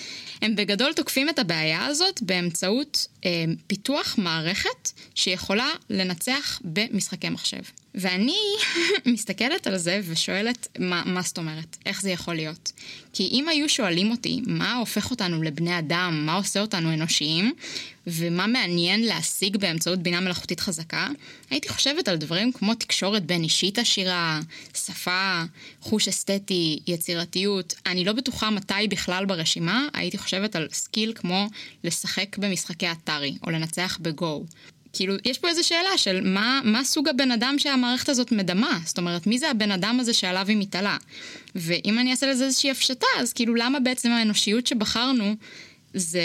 [0.42, 7.62] הם בגדול תוקפים את הבעיה הזאת באמצעות אה, פיתוח מערכת שיכולה לנצח במשחקי מחשב.
[7.98, 8.38] ואני
[9.12, 11.76] מסתכלת על זה ושואלת, מה, מה זאת אומרת?
[11.86, 12.72] איך זה יכול להיות?
[13.12, 17.52] כי אם היו שואלים אותי מה הופך אותנו לבני אדם, מה עושה אותנו אנושיים,
[18.06, 21.08] ומה מעניין להשיג באמצעות בינה מלאכותית חזקה,
[21.50, 24.40] הייתי חושבת על דברים כמו תקשורת בין אישית עשירה,
[24.74, 25.42] שפה,
[25.80, 27.74] חוש אסתטי, יצירתיות.
[27.86, 31.46] אני לא בטוחה מתי בכלל ברשימה הייתי חושבת על skill כמו
[31.84, 34.44] לשחק במשחקי אטארי, או לנצח בגו.
[34.92, 38.78] כאילו, יש פה איזו שאלה של מה, מה סוג הבן אדם שהמערכת הזאת מדמה?
[38.84, 40.96] זאת אומרת, מי זה הבן אדם הזה שעליו היא מתעלה?
[41.54, 45.34] ואם אני אעשה לזה איזושהי הפשטה, אז כאילו, למה בעצם האנושיות שבחרנו
[45.94, 46.22] זה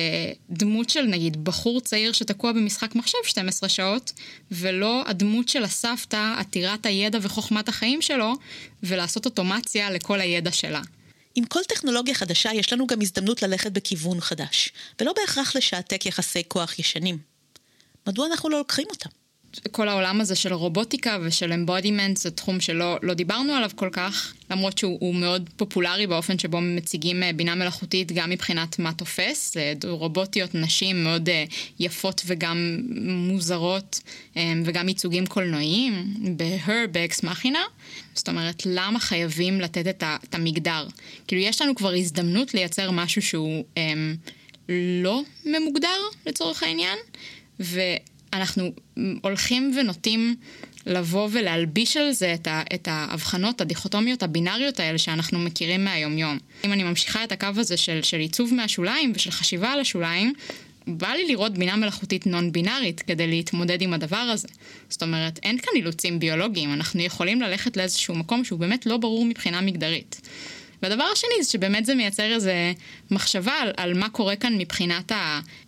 [0.49, 4.13] דמות של נגיד בחור צעיר שתקוע במשחק מחשב 12 שעות,
[4.51, 8.33] ולא הדמות של הסבתא עתירת הידע וחוכמת החיים שלו,
[8.83, 10.81] ולעשות אוטומציה לכל הידע שלה.
[11.35, 14.69] עם כל טכנולוגיה חדשה יש לנו גם הזדמנות ללכת בכיוון חדש,
[15.01, 17.32] ולא בהכרח לשעתק יחסי כוח ישנים.
[18.07, 19.09] מדוע אנחנו לא לוקחים אותם?
[19.71, 24.33] כל העולם הזה של רובוטיקה ושל אמבודימנט זה תחום שלא לא דיברנו עליו כל כך,
[24.51, 30.55] למרות שהוא מאוד פופולרי באופן שבו מציגים אה, בינה מלאכותית גם מבחינת מה תופס, רובוטיות
[30.55, 31.43] נשים מאוד אה,
[31.79, 33.99] יפות וגם מוזרות
[34.37, 37.63] אה, וגם ייצוגים קולנועיים, ב-her, באקס מכינה.
[38.15, 40.87] זאת אומרת, למה חייבים לתת את, ה, את המגדר?
[41.27, 44.15] כאילו, יש לנו כבר הזדמנות לייצר משהו שהוא הם,
[44.69, 46.97] לא ממוגדר לצורך העניין,
[47.59, 47.79] ו...
[48.33, 48.71] אנחנו
[49.21, 50.35] הולכים ונוטים
[50.85, 56.37] לבוא ולהלביש על זה את, ה, את ההבחנות, הדיכוטומיות הבינאריות האלה שאנחנו מכירים מהיומיום.
[56.63, 60.33] אם אני ממשיכה את הקו הזה של, של עיצוב מהשוליים ושל חשיבה על השוליים,
[60.87, 64.47] בא לי לראות בינה מלאכותית נון בינארית כדי להתמודד עם הדבר הזה.
[64.89, 69.25] זאת אומרת, אין כאן אילוצים ביולוגיים, אנחנו יכולים ללכת לאיזשהו מקום שהוא באמת לא ברור
[69.25, 70.21] מבחינה מגדרית.
[70.83, 72.73] והדבר השני זה שבאמת זה מייצר איזה
[73.11, 75.11] מחשבה על, על מה קורה כאן מבחינת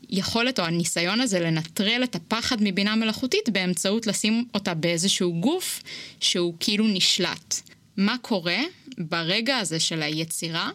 [0.10, 5.82] היכולת או הניסיון הזה לנטרל את הפחד מבינה מלאכותית באמצעות לשים אותה באיזשהו גוף
[6.20, 7.56] שהוא כאילו נשלט.
[7.98, 8.58] מה קורה
[8.98, 10.70] ברגע הזה של היצירה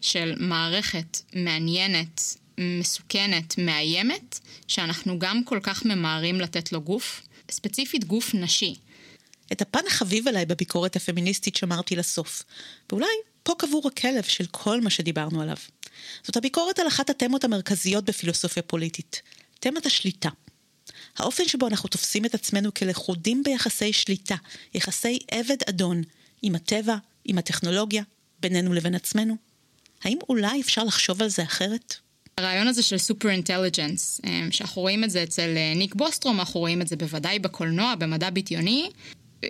[0.00, 8.34] של מערכת מעניינת, מסוכנת, מאיימת, שאנחנו גם כל כך ממהרים לתת לו גוף, ספציפית גוף
[8.34, 8.74] נשי.
[9.52, 12.42] את הפן החביב עליי בביקורת הפמיניסטית שמרתי לסוף,
[12.90, 13.06] ואולי
[13.42, 15.56] פה קבור הכלב של כל מה שדיברנו עליו.
[16.22, 19.22] זאת הביקורת על אחת התמות המרכזיות בפילוסופיה פוליטית,
[19.60, 20.28] תמת השליטה.
[21.18, 24.36] האופן שבו אנחנו תופסים את עצמנו כלכודים ביחסי שליטה,
[24.74, 26.02] יחסי עבד-אדון,
[26.42, 28.02] עם הטבע, עם הטכנולוגיה,
[28.40, 29.36] בינינו לבין עצמנו.
[30.04, 31.94] האם אולי אפשר לחשוב על זה אחרת?
[32.38, 36.60] הרעיון הזה של סופר אינטליג'נס, אה, שאנחנו רואים את זה אצל אה, ניק בוסטרום, אנחנו
[36.60, 38.90] רואים את זה בוודאי בקולנוע, במדע בדיוני,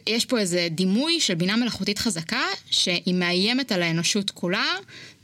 [0.06, 4.66] יש פה איזה דימוי של בינה מלאכותית חזקה, שהיא מאיימת על האנושות כולה,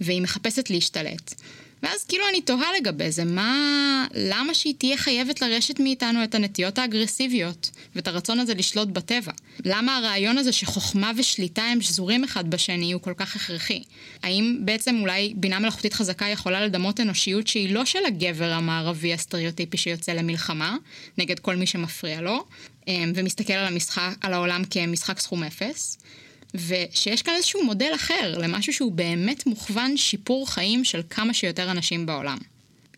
[0.00, 1.34] והיא מחפשת להשתלט.
[1.82, 4.06] ואז כאילו אני תוהה לגבי זה, מה...
[4.14, 9.32] למה שהיא תהיה חייבת לרשת מאיתנו את הנטיות האגרסיביות ואת הרצון הזה לשלוט בטבע?
[9.64, 13.82] למה הרעיון הזה שחוכמה ושליטה הם שזורים אחד בשני הוא כל כך הכרחי?
[14.22, 19.76] האם בעצם אולי בינה מלאכותית חזקה יכולה לדמות אנושיות שהיא לא של הגבר המערבי הסטריאוטיפי
[19.76, 20.76] שיוצא למלחמה
[21.18, 22.44] נגד כל מי שמפריע לו,
[22.88, 25.98] אמ, ומסתכל על, המשחק, על העולם כמשחק סכום אפס?
[26.54, 32.06] ושיש כאן איזשהו מודל אחר למשהו שהוא באמת מוכוון שיפור חיים של כמה שיותר אנשים
[32.06, 32.38] בעולם.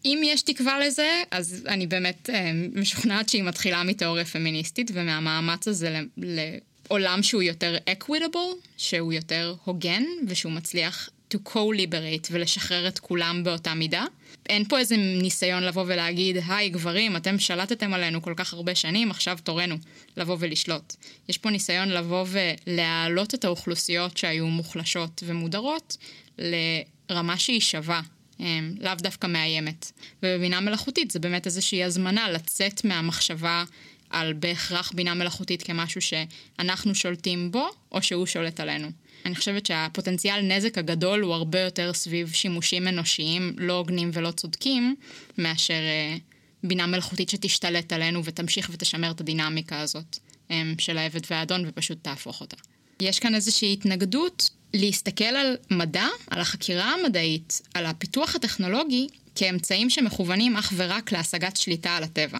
[0.04, 6.00] אם יש תקווה לזה, אז אני באמת אה, משוכנעת שהיא מתחילה מתיאוריה פמיניסטית ומהמאמץ הזה
[6.16, 13.74] לעולם שהוא יותר equitable, שהוא יותר הוגן ושהוא מצליח to co-liberate ולשחרר את כולם באותה
[13.74, 14.04] מידה.
[14.50, 19.10] אין פה איזה ניסיון לבוא ולהגיד, היי גברים, אתם שלטתם עלינו כל כך הרבה שנים,
[19.10, 19.76] עכשיו תורנו
[20.16, 20.96] לבוא ולשלוט.
[21.28, 22.24] יש פה ניסיון לבוא
[22.66, 25.96] ולהעלות את האוכלוסיות שהיו מוחלשות ומודרות
[26.38, 28.00] לרמה שהיא שווה,
[28.38, 29.92] הם, לאו דווקא מאיימת.
[30.22, 33.64] ובבינה מלאכותית זה באמת איזושהי הזמנה לצאת מהמחשבה
[34.10, 38.88] על בהכרח בינה מלאכותית כמשהו שאנחנו שולטים בו, או שהוא שולט עלינו.
[39.26, 44.96] אני חושבת שהפוטנציאל נזק הגדול הוא הרבה יותר סביב שימושים אנושיים לא הוגנים ולא צודקים,
[45.38, 46.16] מאשר אה,
[46.64, 50.18] בינה מלאכותית שתשתלט עלינו ותמשיך ותשמר את הדינמיקה הזאת
[50.50, 52.56] אה, של העבד והאדון ופשוט תהפוך אותה.
[53.00, 60.56] יש כאן איזושהי התנגדות להסתכל על מדע, על החקירה המדעית, על הפיתוח הטכנולוגי, כאמצעים שמכוונים
[60.56, 62.38] אך ורק להשגת שליטה על הטבע.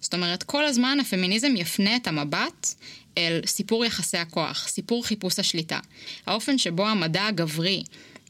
[0.00, 2.74] זאת אומרת, כל הזמן הפמיניזם יפנה את המבט
[3.18, 5.78] אל סיפור יחסי הכוח, סיפור חיפוש השליטה.
[6.26, 7.82] האופן שבו המדע הגברי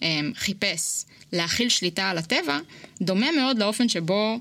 [0.03, 2.59] הם, חיפש להכיל שליטה על הטבע,
[3.03, 4.39] דומה מאוד לאופן שבו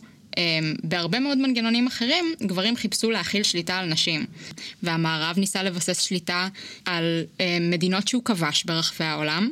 [0.84, 4.26] בהרבה מאוד מנגנונים אחרים, גברים חיפשו להכיל שליטה על נשים.
[4.84, 6.48] והמערב ניסה לבסס שליטה
[6.86, 9.50] על הם, מדינות שהוא כבש ברחבי העולם.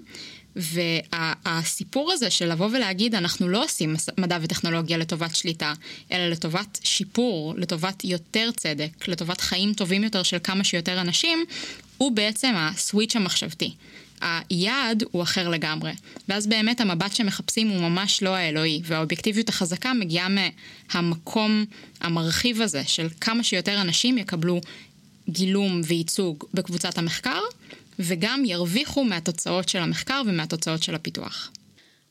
[0.56, 5.74] והסיפור הזה של לבוא ולהגיד, אנחנו לא עושים מדע וטכנולוגיה לטובת שליטה,
[6.12, 11.46] אלא לטובת שיפור, לטובת יותר צדק, לטובת חיים טובים יותר של כמה שיותר אנשים,
[11.98, 13.74] הוא בעצם הסוויץ' המחשבתי.
[14.22, 15.92] היעד הוא אחר לגמרי.
[16.28, 20.28] ואז באמת המבט שמחפשים הוא ממש לא האלוהי, והאובייקטיביות החזקה מגיעה
[20.94, 21.66] מהמקום
[22.02, 24.62] המרחיב הזה של כמה שיותר אנשים יקבלו
[25.30, 27.42] גילום וייצוג בקבוצת המחקר,
[28.00, 31.52] וגם ירוויחו מהתוצאות של המחקר ומהתוצאות של הפיתוח.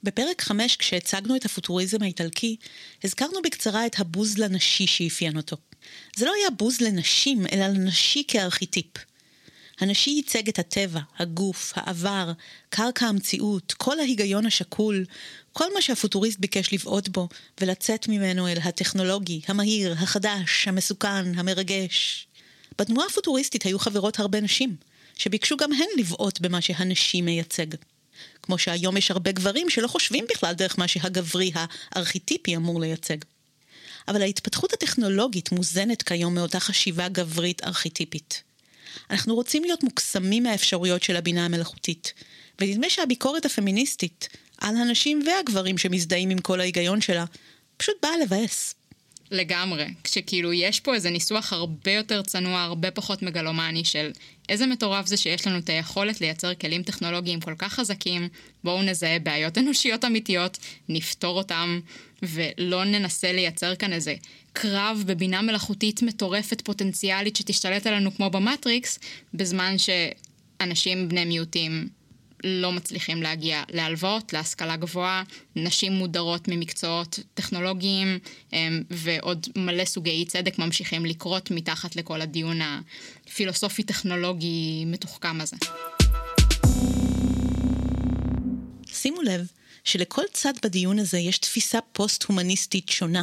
[0.03, 2.57] בפרק 5, כשהצגנו את הפוטוריזם האיטלקי,
[3.05, 5.57] הזכרנו בקצרה את הבוז לנשי שאפיין אותו.
[6.17, 9.08] זה לא היה בוז לנשים, אלא לנשי כארכיטיפ.
[9.81, 12.33] הנשי ייצג את הטבע, הגוף, העבר,
[12.71, 15.05] קרקע המציאות, כל ההיגיון השקול,
[15.53, 17.29] כל מה שהפוטוריסט ביקש לבעוט בו
[17.61, 22.27] ולצאת ממנו אל הטכנולוגי, המהיר, החדש, המסוכן, המרגש.
[22.79, 24.77] בתנועה הפוטוריסטית היו חברות הרבה נשים,
[25.17, 27.67] שביקשו גם הן לבעוט במה שהנשי מייצג.
[28.43, 33.17] כמו שהיום יש הרבה גברים שלא חושבים בכלל דרך מה שהגברי הארכיטיפי אמור לייצג.
[34.09, 38.48] אבל ההתפתחות הטכנולוגית מוזנת כיום מאותה חשיבה גברית ארכיטיפית.
[39.11, 42.13] אנחנו רוצים להיות מוקסמים מהאפשרויות של הבינה המלאכותית,
[42.61, 44.29] ונדמה שהביקורת הפמיניסטית
[44.61, 47.25] על הנשים והגברים שמזדהים עם כל ההיגיון שלה,
[47.77, 48.75] פשוט באה לבאס.
[49.31, 49.87] לגמרי.
[50.05, 54.11] כשכאילו יש פה איזה ניסוח הרבה יותר צנוע, הרבה פחות מגלומני של
[54.49, 58.29] איזה מטורף זה שיש לנו את היכולת לייצר כלים טכנולוגיים כל כך חזקים,
[58.65, 61.81] בואו נזהה בעיות אנושיות אמיתיות, נפתור אותם,
[62.23, 64.15] ולא ננסה לייצר כאן איזה
[64.61, 68.99] קרב בבינה מלאכותית מטורפת פוטנציאלית שתשתלט עלינו כמו במטריקס,
[69.35, 71.89] בזמן שאנשים בני מיעוטים
[72.45, 75.23] לא מצליחים להגיע להלוואות, להשכלה גבוהה,
[75.57, 78.19] נשים מודרות ממקצועות טכנולוגיים
[78.53, 85.57] אמ, ועוד מלא סוגי צדק ממשיכים לקרות מתחת לכל הדיון הפילוסופי-טכנולוגי מתוחכם הזה.
[88.93, 89.47] שימו לב
[89.85, 93.23] שלכל צד בדיון הזה יש תפיסה פוסט-הומניסטית שונה.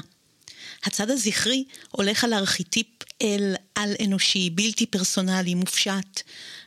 [0.83, 2.87] הצד הזכרי הולך על ארכיטיפ
[3.21, 6.21] אל על-אנושי, בלתי פרסונלי, מופשט,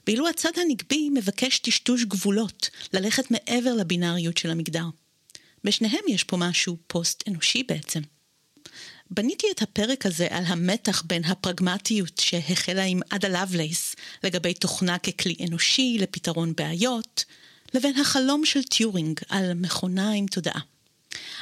[0.07, 4.87] ואילו הצד הנקבי מבקש טשטוש גבולות, ללכת מעבר לבינאריות של המגדר.
[5.65, 8.01] בשניהם יש פה משהו פוסט-אנושי בעצם.
[9.11, 15.37] בניתי את הפרק הזה על המתח בין הפרגמטיות שהחלה עם עדה לבלייס לגבי תוכנה ככלי
[15.49, 17.25] אנושי לפתרון בעיות,
[17.75, 20.61] לבין החלום של טיורינג על מכונה עם תודעה.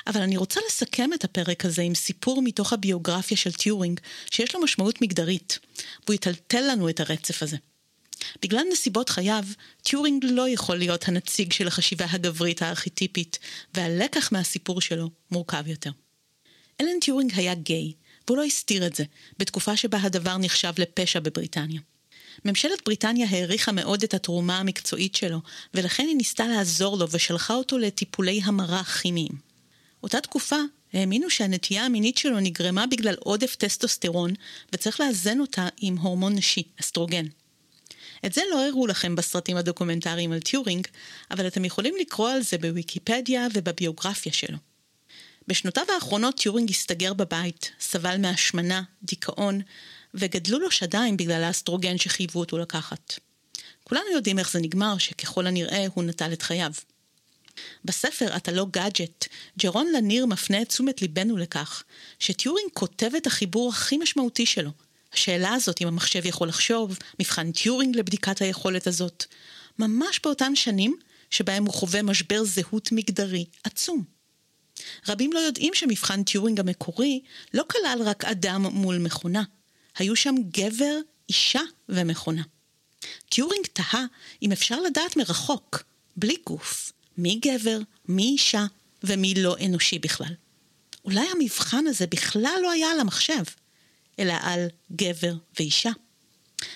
[0.07, 4.01] אבל אני רוצה לסכם את הפרק הזה עם סיפור מתוך הביוגרפיה של טיורינג,
[4.31, 5.59] שיש לו משמעות מגדרית,
[6.05, 7.57] והוא יטלטל לנו את הרצף הזה.
[8.43, 9.45] בגלל נסיבות חייו,
[9.83, 13.39] טיורינג לא יכול להיות הנציג של החשיבה הגברית הארכיטיפית,
[13.75, 15.91] והלקח מהסיפור שלו מורכב יותר.
[16.81, 17.93] אלן טיורינג היה גיי,
[18.27, 19.05] והוא לא הסתיר את זה,
[19.39, 21.81] בתקופה שבה הדבר נחשב לפשע בבריטניה.
[22.45, 25.41] ממשלת בריטניה העריכה מאוד את התרומה המקצועית שלו,
[25.75, 29.46] ולכן היא ניסתה לעזור לו ושלחה אותו לטיפולי המרה כימיים.
[30.03, 30.57] אותה תקופה
[30.93, 34.35] האמינו שהנטייה המינית שלו נגרמה בגלל עודף טסטוסטרון,
[34.73, 37.27] וצריך לאזן אותה עם הורמון נשי, אסטרוגן.
[38.27, 40.87] את זה לא הראו לכם בסרטים הדוקומנטריים על טיורינג,
[41.31, 44.59] אבל אתם יכולים לקרוא על זה בוויקיפדיה ובביוגרפיה שלו.
[45.49, 49.61] בשנותיו האחרונות טיורינג הסתגר בבית, סבל מהשמנה, דיכאון,
[50.15, 53.19] וגדלו לו שדיים בגלל האסטרוגן שחייבו אותו לקחת.
[53.85, 56.73] כולנו יודעים איך זה נגמר, שככל הנראה הוא נטל את חייו.
[57.85, 59.27] בספר "אתה לא גאדג'ט",
[59.59, 61.83] ג'רון לניר מפנה את תשומת ליבנו לכך
[62.19, 64.71] שטיורינג כותב את החיבור הכי משמעותי שלו.
[65.13, 69.25] השאלה הזאת אם המחשב יכול לחשוב, מבחן טיורינג לבדיקת היכולת הזאת,
[69.79, 70.97] ממש באותן שנים
[71.31, 74.05] שבהם הוא חווה משבר זהות מגדרי עצום.
[75.09, 77.21] רבים לא יודעים שמבחן טיורינג המקורי
[77.55, 79.43] לא כלל רק אדם מול מכונה.
[79.99, 80.99] היו שם גבר,
[81.29, 82.43] אישה ומכונה.
[83.29, 84.05] טיורינג תהה
[84.43, 85.83] אם אפשר לדעת מרחוק,
[86.17, 88.67] בלי גוף, מי גבר, מי אישה
[89.05, 90.35] ומי לא אנושי בכלל.
[91.05, 93.43] אולי המבחן הזה בכלל לא היה על המחשב,
[94.19, 95.91] אלא על גבר ואישה.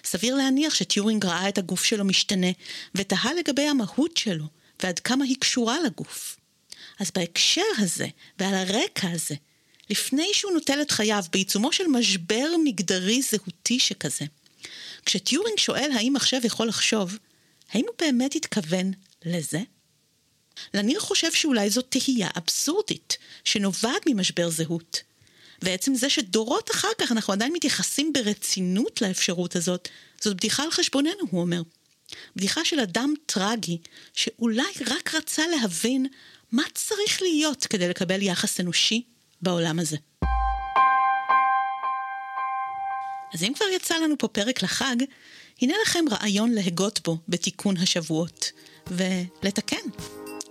[0.04, 2.50] סביר להניח שטיורינג ראה את הגוף שלו משתנה,
[2.94, 4.44] ותהה לגבי המהות שלו,
[4.82, 6.36] ועד כמה היא קשורה לגוף.
[6.98, 8.06] אז בהקשר הזה,
[8.38, 9.34] ועל הרקע הזה,
[9.90, 14.24] לפני שהוא נוטל את חייו בעיצומו של משבר מגדרי זהותי שכזה,
[15.06, 17.18] כשטיורינג שואל האם מחשב יכול לחשוב,
[17.72, 18.92] האם הוא באמת התכוון
[19.24, 19.60] לזה?
[20.74, 25.02] לניר חושב שאולי זו תהייה אבסורדית, שנובעת ממשבר זהות.
[25.62, 29.88] ועצם זה שדורות אחר כך אנחנו עדיין מתייחסים ברצינות לאפשרות הזאת,
[30.20, 31.62] זאת בדיחה על חשבוננו, הוא אומר.
[32.36, 33.78] בדיחה של אדם טרגי,
[34.14, 36.06] שאולי רק רצה להבין
[36.52, 39.02] מה צריך להיות כדי לקבל יחס אנושי
[39.42, 39.96] בעולם הזה.
[43.34, 44.96] אז אם כבר יצא לנו פה פרק לחג,
[45.62, 48.52] הנה לכם רעיון להגות בו בתיקון השבועות,
[48.86, 49.76] ולתקן.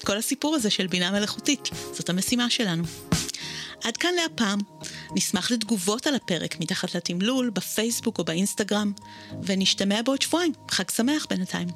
[0.02, 2.84] כל הסיפור הזה של בינה מלאכותית, זאת המשימה שלנו.
[3.84, 4.60] עד כאן להפעם.
[5.16, 8.92] נשמח לתגובות על הפרק מתחת לתמלול, בפייסבוק או באינסטגרם,
[9.44, 10.54] ונשתמע בעוד שבועיים.
[10.72, 11.68] חג שמח בינתיים.